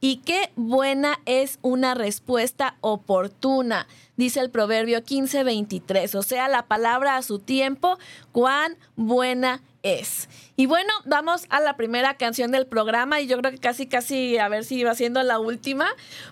[0.00, 6.14] Y qué buena es una respuesta oportuna, dice el proverbio 15:23.
[6.14, 7.98] O sea, la palabra a su tiempo,
[8.30, 10.28] cuán buena es.
[10.56, 14.38] Y bueno, vamos a la primera canción del programa y yo creo que casi, casi
[14.38, 15.88] a ver si va siendo la última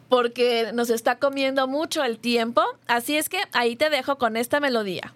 [0.08, 2.62] porque nos está comiendo mucho el tiempo.
[2.86, 5.12] Así es que ahí te dejo con esta melodía.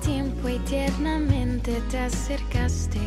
[0.00, 3.00] Tiempo y tiernamente te acercaste.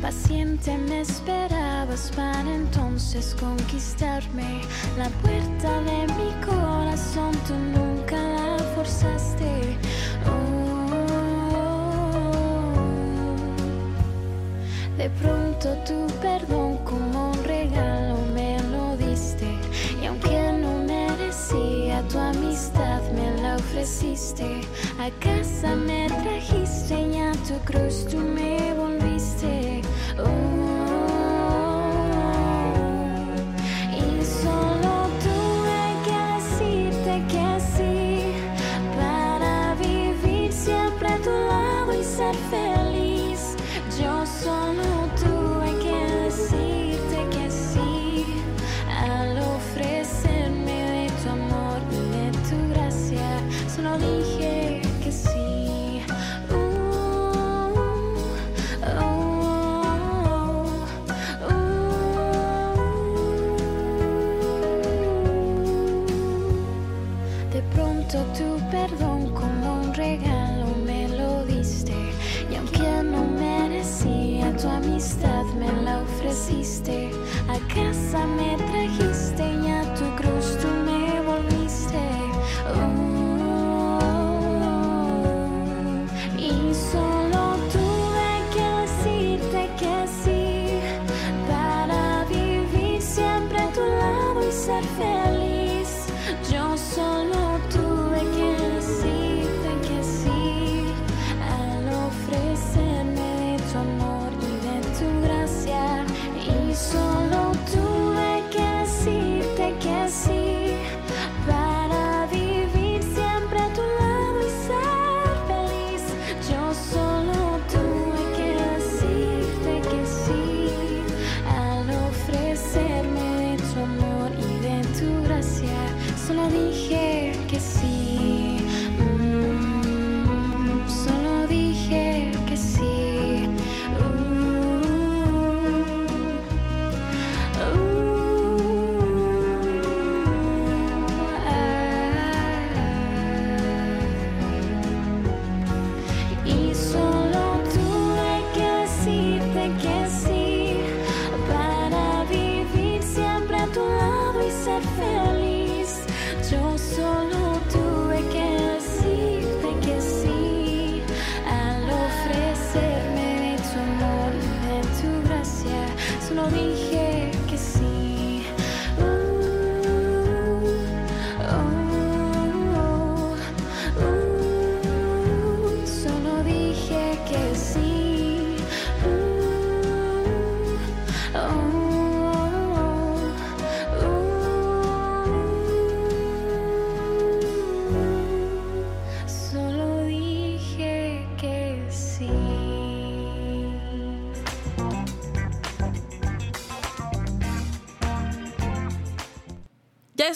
[0.00, 4.60] Paciente me esperabas para entonces conquistarme.
[4.96, 9.76] La puerta de mi corazón tú nunca la forzaste.
[10.26, 10.58] Oh,
[14.96, 19.48] de pronto tu perdón como un regalo me lo diste.
[20.02, 24.60] Y aunque no merecía tu amistad, me la ofreciste.
[24.98, 28.18] A casa me trajiste y tu cruz tú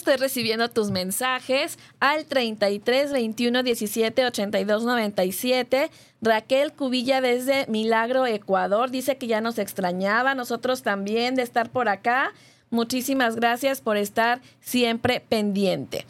[0.02, 5.90] estoy recibiendo tus mensajes al 33 21 17 82 97.
[6.20, 11.88] Raquel Cubilla desde Milagro, Ecuador, dice que ya nos extrañaba, nosotros también de estar por
[11.88, 12.32] acá.
[12.70, 16.04] Muchísimas gracias por estar siempre pendiente.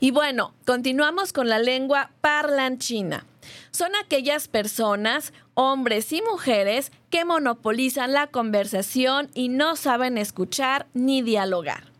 [0.00, 3.26] Y bueno, continuamos con la lengua parlanchina.
[3.70, 11.22] Son aquellas personas, hombres y mujeres, que monopolizan la conversación y no saben escuchar ni
[11.22, 11.95] dialogar.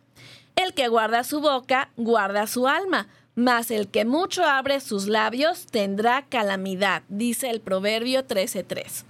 [0.57, 5.67] El que guarda su boca, guarda su alma, mas el que mucho abre sus labios
[5.67, 9.05] tendrá calamidad, dice el Proverbio 13.3.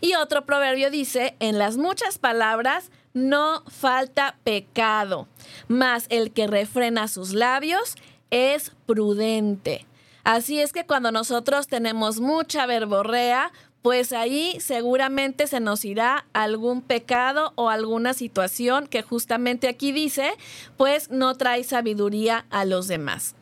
[0.00, 5.26] Y otro proverbio dice, en las muchas palabras no falta pecado,
[5.66, 7.96] mas el que refrena sus labios
[8.30, 9.86] es prudente.
[10.22, 13.52] Así es que cuando nosotros tenemos mucha verborrea,
[13.84, 20.32] pues ahí seguramente se nos irá algún pecado o alguna situación que justamente aquí dice,
[20.78, 23.34] pues no trae sabiduría a los demás.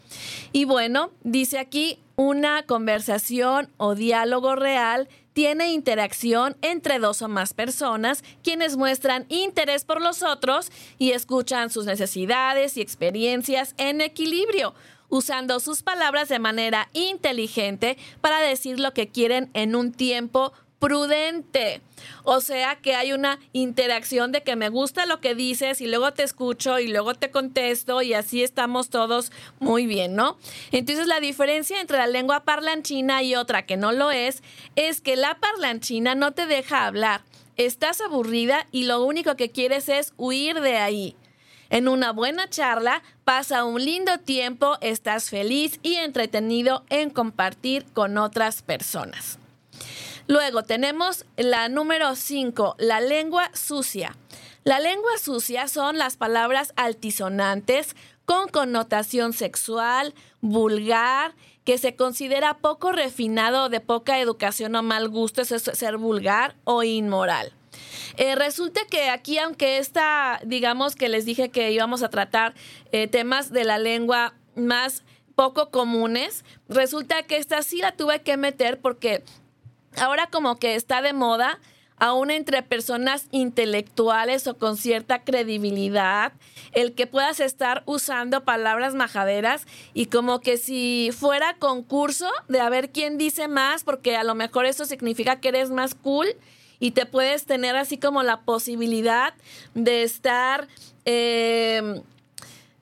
[0.51, 7.55] Y bueno, dice aquí, una conversación o diálogo real tiene interacción entre dos o más
[7.55, 14.75] personas quienes muestran interés por los otros y escuchan sus necesidades y experiencias en equilibrio
[15.13, 21.83] usando sus palabras de manera inteligente para decir lo que quieren en un tiempo prudente.
[22.25, 26.15] O sea que hay una interacción de que me gusta lo que dices y luego
[26.15, 30.39] te escucho y luego te contesto y así estamos todos muy bien, ¿no?
[30.73, 34.43] Entonces la diferencia entre la lengua parlanchina y otra que no lo es
[34.77, 37.23] es que la parlanchina no te deja hablar.
[37.59, 41.17] Estás aburrida y lo único que quieres es huir de ahí.
[41.73, 48.19] En una buena charla pasa un lindo tiempo, estás feliz y entretenido en compartir con
[48.19, 49.39] otras personas.
[50.27, 54.15] Luego tenemos la número 5, la lengua sucia.
[54.65, 57.97] La lengua sucia son las palabras altisonantes
[58.27, 65.41] con connotación sexual, vulgar, que se considera poco refinado de poca educación o mal gusto,
[65.41, 67.55] eso es ser vulgar o inmoral.
[68.17, 72.55] Eh, resulta que aquí, aunque esta, digamos que les dije que íbamos a tratar
[72.93, 75.03] eh, temas de la lengua más
[75.35, 79.23] poco comunes, resulta que esta sí la tuve que meter porque
[79.97, 81.59] ahora como que está de moda,
[82.03, 86.33] aún entre personas intelectuales o con cierta credibilidad,
[86.73, 92.69] el que puedas estar usando palabras majaderas y como que si fuera concurso de a
[92.71, 96.27] ver quién dice más, porque a lo mejor eso significa que eres más cool
[96.83, 99.35] y te puedes tener así como la posibilidad
[99.75, 100.67] de estar,
[101.05, 102.03] em,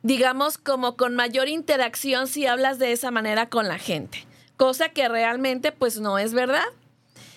[0.02, 4.26] digamos, como con mayor interacción si hablas de esa manera con la gente,
[4.56, 6.64] cosa que realmente pues no es verdad.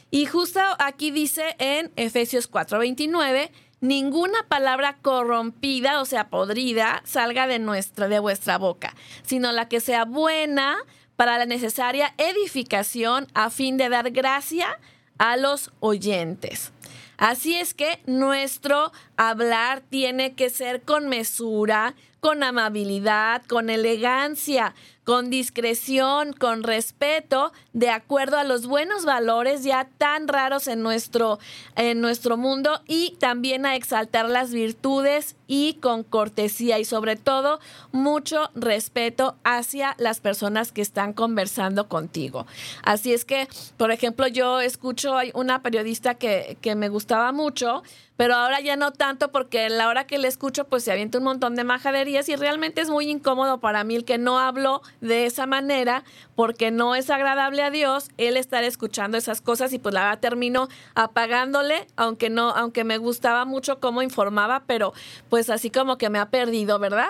[0.09, 3.51] Y justo aquí dice en Efesios 4:29,
[3.81, 9.81] ninguna palabra corrompida, o sea, podrida, salga de nuestra de vuestra boca, sino la que
[9.81, 10.77] sea buena
[11.17, 14.79] para la necesaria edificación a fin de dar gracia
[15.23, 16.73] a los oyentes.
[17.17, 25.29] Así es que nuestro hablar tiene que ser con mesura, con amabilidad, con elegancia, con
[25.29, 31.39] discreción, con respeto, de acuerdo a los buenos valores ya tan raros en nuestro,
[31.75, 37.59] en nuestro mundo y también a exaltar las virtudes y con cortesía y sobre todo
[37.91, 42.47] mucho respeto hacia las personas que están conversando contigo.
[42.83, 47.83] Así es que, por ejemplo, yo escucho una periodista que, que me gustaba mucho,
[48.23, 51.25] pero ahora ya no tanto porque la hora que le escucho pues se avienta un
[51.25, 55.25] montón de majaderías y realmente es muy incómodo para mí el que no hablo de
[55.25, 59.93] esa manera porque no es agradable a Dios el estar escuchando esas cosas y pues
[59.93, 64.93] la verdad termino apagándole, aunque no, aunque me gustaba mucho cómo informaba, pero
[65.27, 67.09] pues así como que me ha perdido, ¿verdad?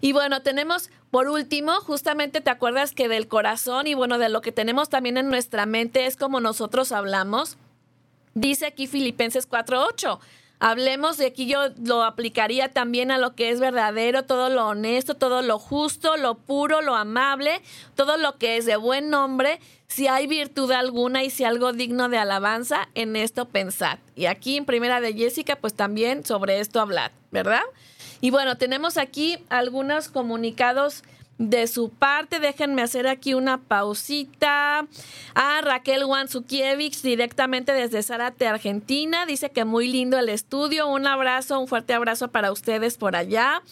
[0.00, 4.40] Y bueno, tenemos por último, justamente te acuerdas que del corazón y bueno, de lo
[4.40, 7.56] que tenemos también en nuestra mente es como nosotros hablamos.
[8.34, 10.20] Dice aquí Filipenses 4:8.
[10.66, 15.12] Hablemos de aquí, yo lo aplicaría también a lo que es verdadero, todo lo honesto,
[15.14, 17.60] todo lo justo, lo puro, lo amable,
[17.94, 22.08] todo lo que es de buen nombre, si hay virtud alguna y si algo digno
[22.08, 23.98] de alabanza, en esto pensad.
[24.16, 27.64] Y aquí en primera de Jessica, pues también sobre esto hablad, ¿verdad?
[28.22, 31.02] Y bueno, tenemos aquí algunos comunicados
[31.38, 32.40] de su parte.
[32.40, 34.86] Déjenme hacer aquí una pausita.
[35.34, 39.26] A Raquel Wanzukiewicz, directamente desde Zárate, Argentina.
[39.26, 40.86] Dice que muy lindo el estudio.
[40.88, 43.62] Un abrazo, un fuerte abrazo para ustedes por allá.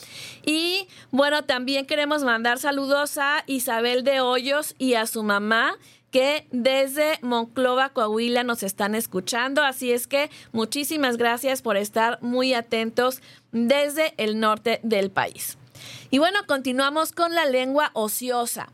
[0.44, 5.76] Y bueno, también queremos mandar saludos a Isabel de Hoyos y a su mamá
[6.12, 9.62] que desde Monclova, Coahuila nos están escuchando.
[9.64, 15.56] Así es que muchísimas gracias por estar muy atentos desde el norte del país.
[16.10, 18.68] Y bueno, continuamos con la lengua ociosa.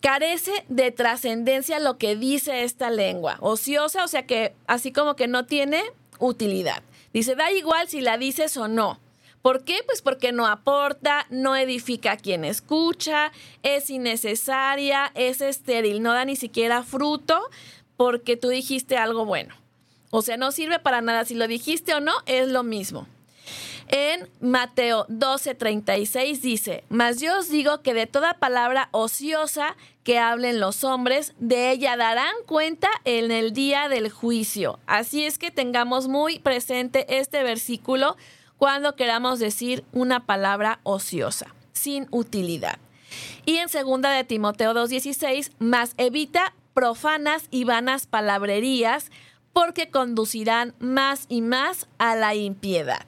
[0.00, 3.38] Carece de trascendencia lo que dice esta lengua.
[3.40, 5.82] Ociosa, o sea que así como que no tiene
[6.18, 6.82] utilidad.
[7.12, 9.00] Dice, da igual si la dices o no.
[9.42, 9.78] ¿Por qué?
[9.86, 13.30] Pues porque no aporta, no edifica a quien escucha,
[13.62, 17.40] es innecesaria, es estéril, no da ni siquiera fruto
[17.96, 19.54] porque tú dijiste algo bueno.
[20.10, 21.24] O sea, no sirve para nada.
[21.24, 23.06] Si lo dijiste o no, es lo mismo.
[23.88, 30.60] En Mateo 12:36 dice, Mas yo os digo que de toda palabra ociosa que hablen
[30.60, 34.78] los hombres, de ella darán cuenta en el día del juicio.
[34.86, 38.16] Así es que tengamos muy presente este versículo
[38.56, 42.78] cuando queramos decir una palabra ociosa, sin utilidad.
[43.44, 49.10] Y en segunda de Timoteo 2:16, más evita profanas y vanas palabrerías,
[49.52, 53.06] porque conducirán más y más a la impiedad.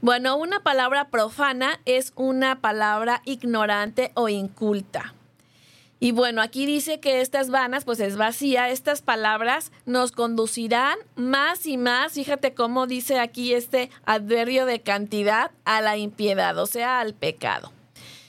[0.00, 5.14] Bueno, una palabra profana es una palabra ignorante o inculta.
[6.02, 11.66] Y bueno, aquí dice que estas vanas, pues es vacía, estas palabras nos conducirán más
[11.66, 17.00] y más, fíjate cómo dice aquí este adverbio de cantidad, a la impiedad, o sea,
[17.00, 17.70] al pecado.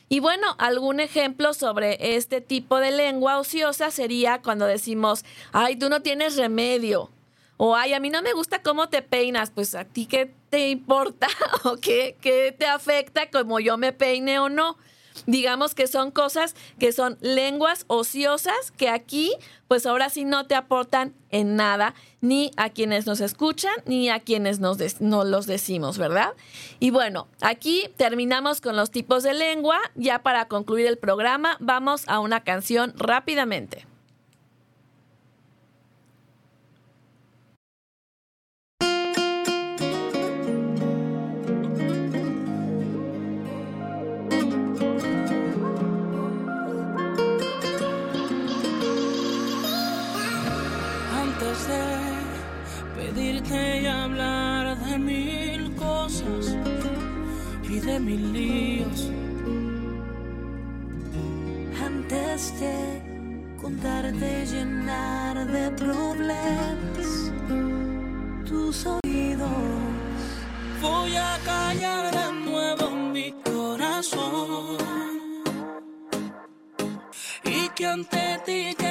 [0.09, 5.23] Y bueno, algún ejemplo sobre este tipo de lengua ociosa sería cuando decimos,
[5.53, 7.09] ay, tú no tienes remedio,
[7.55, 10.69] o, ay, a mí no me gusta cómo te peinas, pues a ti qué te
[10.69, 11.27] importa
[11.63, 14.77] o qué, qué te afecta como yo me peine o no.
[15.25, 19.33] Digamos que son cosas que son lenguas ociosas que aquí,
[19.67, 24.19] pues ahora sí no te aportan en nada, ni a quienes nos escuchan, ni a
[24.19, 26.33] quienes nos no los decimos, ¿verdad?
[26.79, 29.79] Y bueno, aquí terminamos con los tipos de lengua.
[29.95, 33.90] Ya para concluir el programa, vamos a una canción rápidamente.
[54.91, 56.57] De mil cosas
[57.63, 59.09] y de mil líos.
[61.89, 62.75] Antes de
[63.61, 67.09] contarte llenar de problemas
[68.45, 69.49] tus oídos,
[70.81, 74.77] voy a callar de nuevo mi corazón
[77.45, 78.90] y que ante ti quede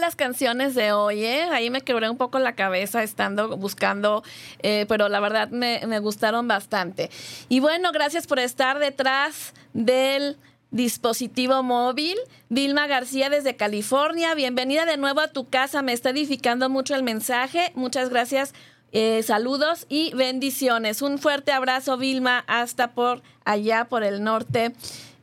[0.00, 1.24] las canciones de hoy?
[1.24, 1.42] Eh?
[1.52, 4.22] Ahí me quebré un poco la cabeza estando buscando,
[4.62, 7.10] eh, pero la verdad me, me gustaron bastante.
[7.48, 10.38] Y bueno, gracias por estar detrás del
[10.70, 12.16] dispositivo móvil.
[12.48, 15.82] Vilma García desde California, bienvenida de nuevo a tu casa.
[15.82, 17.70] Me está edificando mucho el mensaje.
[17.74, 18.54] Muchas gracias.
[18.96, 21.02] Eh, saludos y bendiciones.
[21.02, 24.72] Un fuerte abrazo, Vilma, hasta por allá, por el norte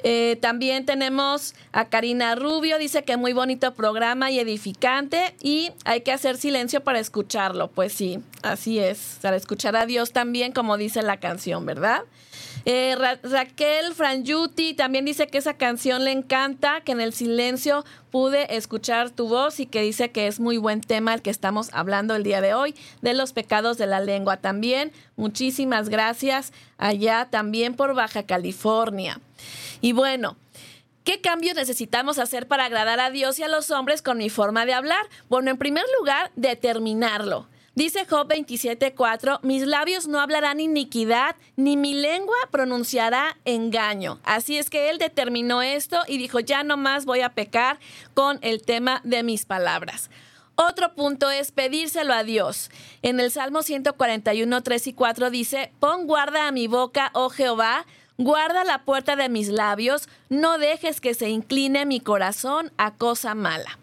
[0.03, 6.01] eh, también tenemos a Karina Rubio, dice que muy bonito programa y edificante y hay
[6.01, 7.69] que hacer silencio para escucharlo.
[7.69, 12.03] Pues sí, así es, para escuchar a Dios también, como dice la canción, ¿verdad?
[12.65, 18.55] Eh, Raquel Franjuti también dice que esa canción le encanta, que en el silencio pude
[18.55, 22.15] escuchar tu voz y que dice que es muy buen tema el que estamos hablando
[22.15, 24.91] el día de hoy, de los pecados de la lengua también.
[25.15, 29.19] Muchísimas gracias allá también por Baja California.
[29.79, 30.37] Y bueno,
[31.03, 34.67] ¿Qué cambios necesitamos hacer para agradar a Dios y a los hombres con mi forma
[34.67, 35.03] de hablar?
[35.29, 37.47] Bueno, en primer lugar, determinarlo.
[37.73, 44.19] Dice Job 27:4, mis labios no hablarán iniquidad, ni mi lengua pronunciará engaño.
[44.23, 47.79] Así es que él determinó esto y dijo, ya no más voy a pecar
[48.13, 50.09] con el tema de mis palabras.
[50.55, 52.69] Otro punto es pedírselo a Dios.
[53.03, 57.85] En el Salmo 141, 3 y 4 dice, pon guarda a mi boca, oh Jehová,
[58.17, 63.33] Guarda la puerta de mis labios, no dejes que se incline mi corazón a cosa
[63.33, 63.80] mala.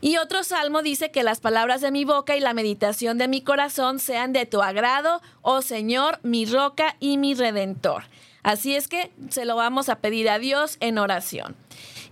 [0.00, 3.42] Y otro salmo dice que las palabras de mi boca y la meditación de mi
[3.42, 8.04] corazón sean de tu agrado, oh Señor, mi roca y mi redentor.
[8.42, 11.54] Así es que se lo vamos a pedir a Dios en oración.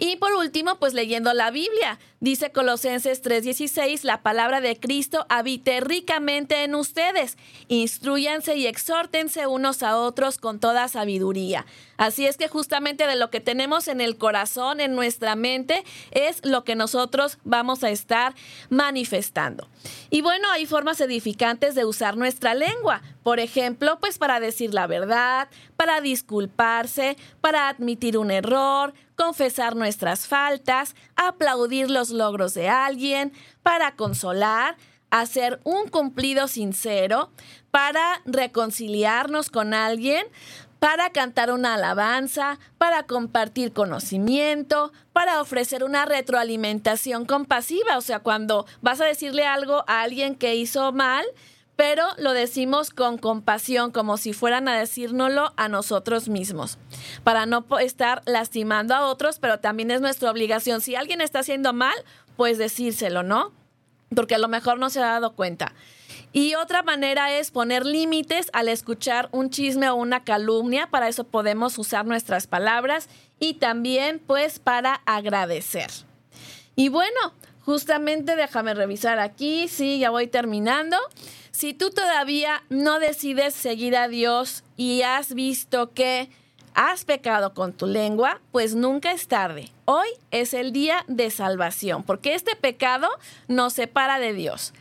[0.03, 1.99] Y por último, pues leyendo la Biblia.
[2.21, 7.37] Dice Colosenses 3:16, la palabra de Cristo habite ricamente en ustedes.
[7.69, 11.67] Instruyanse y exhórtense unos a otros con toda sabiduría.
[12.01, 16.43] Así es que justamente de lo que tenemos en el corazón, en nuestra mente, es
[16.47, 18.35] lo que nosotros vamos a estar
[18.71, 19.69] manifestando.
[20.09, 23.03] Y bueno, hay formas edificantes de usar nuestra lengua.
[23.23, 30.27] Por ejemplo, pues para decir la verdad, para disculparse, para admitir un error, confesar nuestras
[30.27, 34.79] faltas, aplaudir los logros de alguien, para consolar,
[35.11, 37.31] hacer un cumplido sincero,
[37.71, 40.27] para reconciliarnos con alguien,
[40.81, 47.99] para cantar una alabanza, para compartir conocimiento, para ofrecer una retroalimentación compasiva.
[47.99, 51.25] O sea, cuando vas a decirle algo a alguien que hizo mal,
[51.77, 56.79] pero lo decimos con compasión, como si fueran a decírnoslo a nosotros mismos,
[57.25, 60.81] para no estar lastimando a otros, pero también es nuestra obligación.
[60.81, 61.95] Si alguien está haciendo mal,
[62.37, 63.53] pues decírselo, ¿no?
[64.15, 65.73] Porque a lo mejor no se ha dado cuenta.
[66.33, 70.89] Y otra manera es poner límites al escuchar un chisme o una calumnia.
[70.89, 73.09] Para eso podemos usar nuestras palabras
[73.41, 75.91] y también pues para agradecer.
[76.77, 79.67] Y bueno, justamente déjame revisar aquí.
[79.67, 80.97] Sí, ya voy terminando.
[81.51, 86.31] Si tú todavía no decides seguir a Dios y has visto que
[86.75, 89.71] has pecado con tu lengua, pues nunca es tarde.
[89.85, 93.09] Hoy es el día de salvación, porque este pecado
[93.49, 94.73] nos separa de Dios.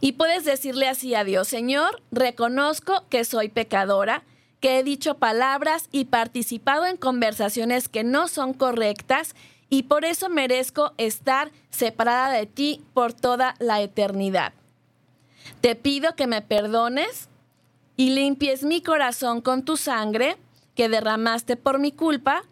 [0.00, 4.22] Y puedes decirle así a Dios, Señor, reconozco que soy pecadora,
[4.60, 9.34] que he dicho palabras y participado en conversaciones que no son correctas
[9.70, 14.52] y por eso merezco estar separada de ti por toda la eternidad.
[15.60, 17.28] Te pido que me perdones
[17.96, 20.36] y limpies mi corazón con tu sangre
[20.74, 22.44] que derramaste por mi culpa.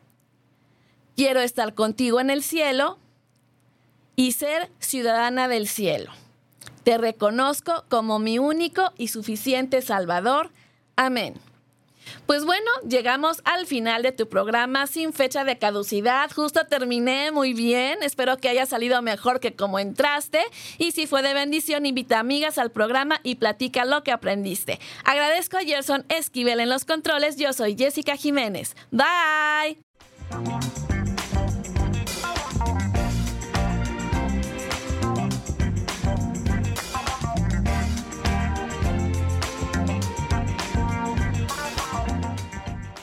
[1.15, 2.99] Quiero estar contigo en el cielo
[4.17, 6.11] y ser ciudadana del cielo.
[6.87, 10.53] Te reconozco como mi único y suficiente Salvador.
[10.95, 11.35] Amén.
[12.27, 16.31] Pues bueno, llegamos al final de tu programa sin fecha de caducidad.
[16.31, 18.05] Justo terminé muy bien.
[18.05, 20.45] Espero que haya salido mejor que como entraste.
[20.79, 24.79] Y si fue de bendición, invita amigas al programa y platica lo que aprendiste.
[25.03, 27.35] Agradezco a Gerson Esquivel en los controles.
[27.37, 28.77] Yo soy Jessica Jiménez.
[28.93, 29.81] Bye.